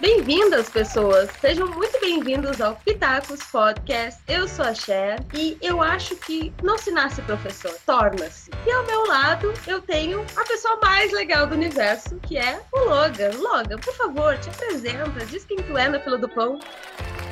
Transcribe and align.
Bem-vindas, 0.00 0.70
pessoas! 0.70 1.28
Sejam 1.42 1.66
muito 1.66 2.00
bem-vindos 2.00 2.58
ao 2.58 2.74
Pitacos 2.74 3.42
Podcast. 3.42 4.18
Eu 4.26 4.48
sou 4.48 4.64
a 4.64 4.72
Cher 4.72 5.22
e 5.34 5.58
eu 5.60 5.82
acho 5.82 6.16
que 6.16 6.50
não 6.62 6.78
se 6.78 6.90
nasce 6.90 7.20
professor, 7.20 7.76
torna-se. 7.84 8.50
E 8.66 8.70
ao 8.70 8.86
meu 8.86 9.06
lado 9.06 9.52
eu 9.66 9.82
tenho 9.82 10.24
a 10.36 10.44
pessoa 10.44 10.78
mais 10.80 11.12
legal 11.12 11.46
do 11.46 11.54
universo, 11.54 12.16
que 12.20 12.38
é 12.38 12.62
o 12.72 12.78
Logan. 12.78 13.30
Logan, 13.36 13.76
por 13.76 13.92
favor, 13.92 14.38
te 14.38 14.48
apresenta, 14.48 15.26
diz 15.26 15.44
quem 15.44 15.58
tu 15.58 15.76
é 15.76 15.86
na 15.86 16.00
fila 16.00 16.16
do 16.16 16.30
pão. 16.30 16.58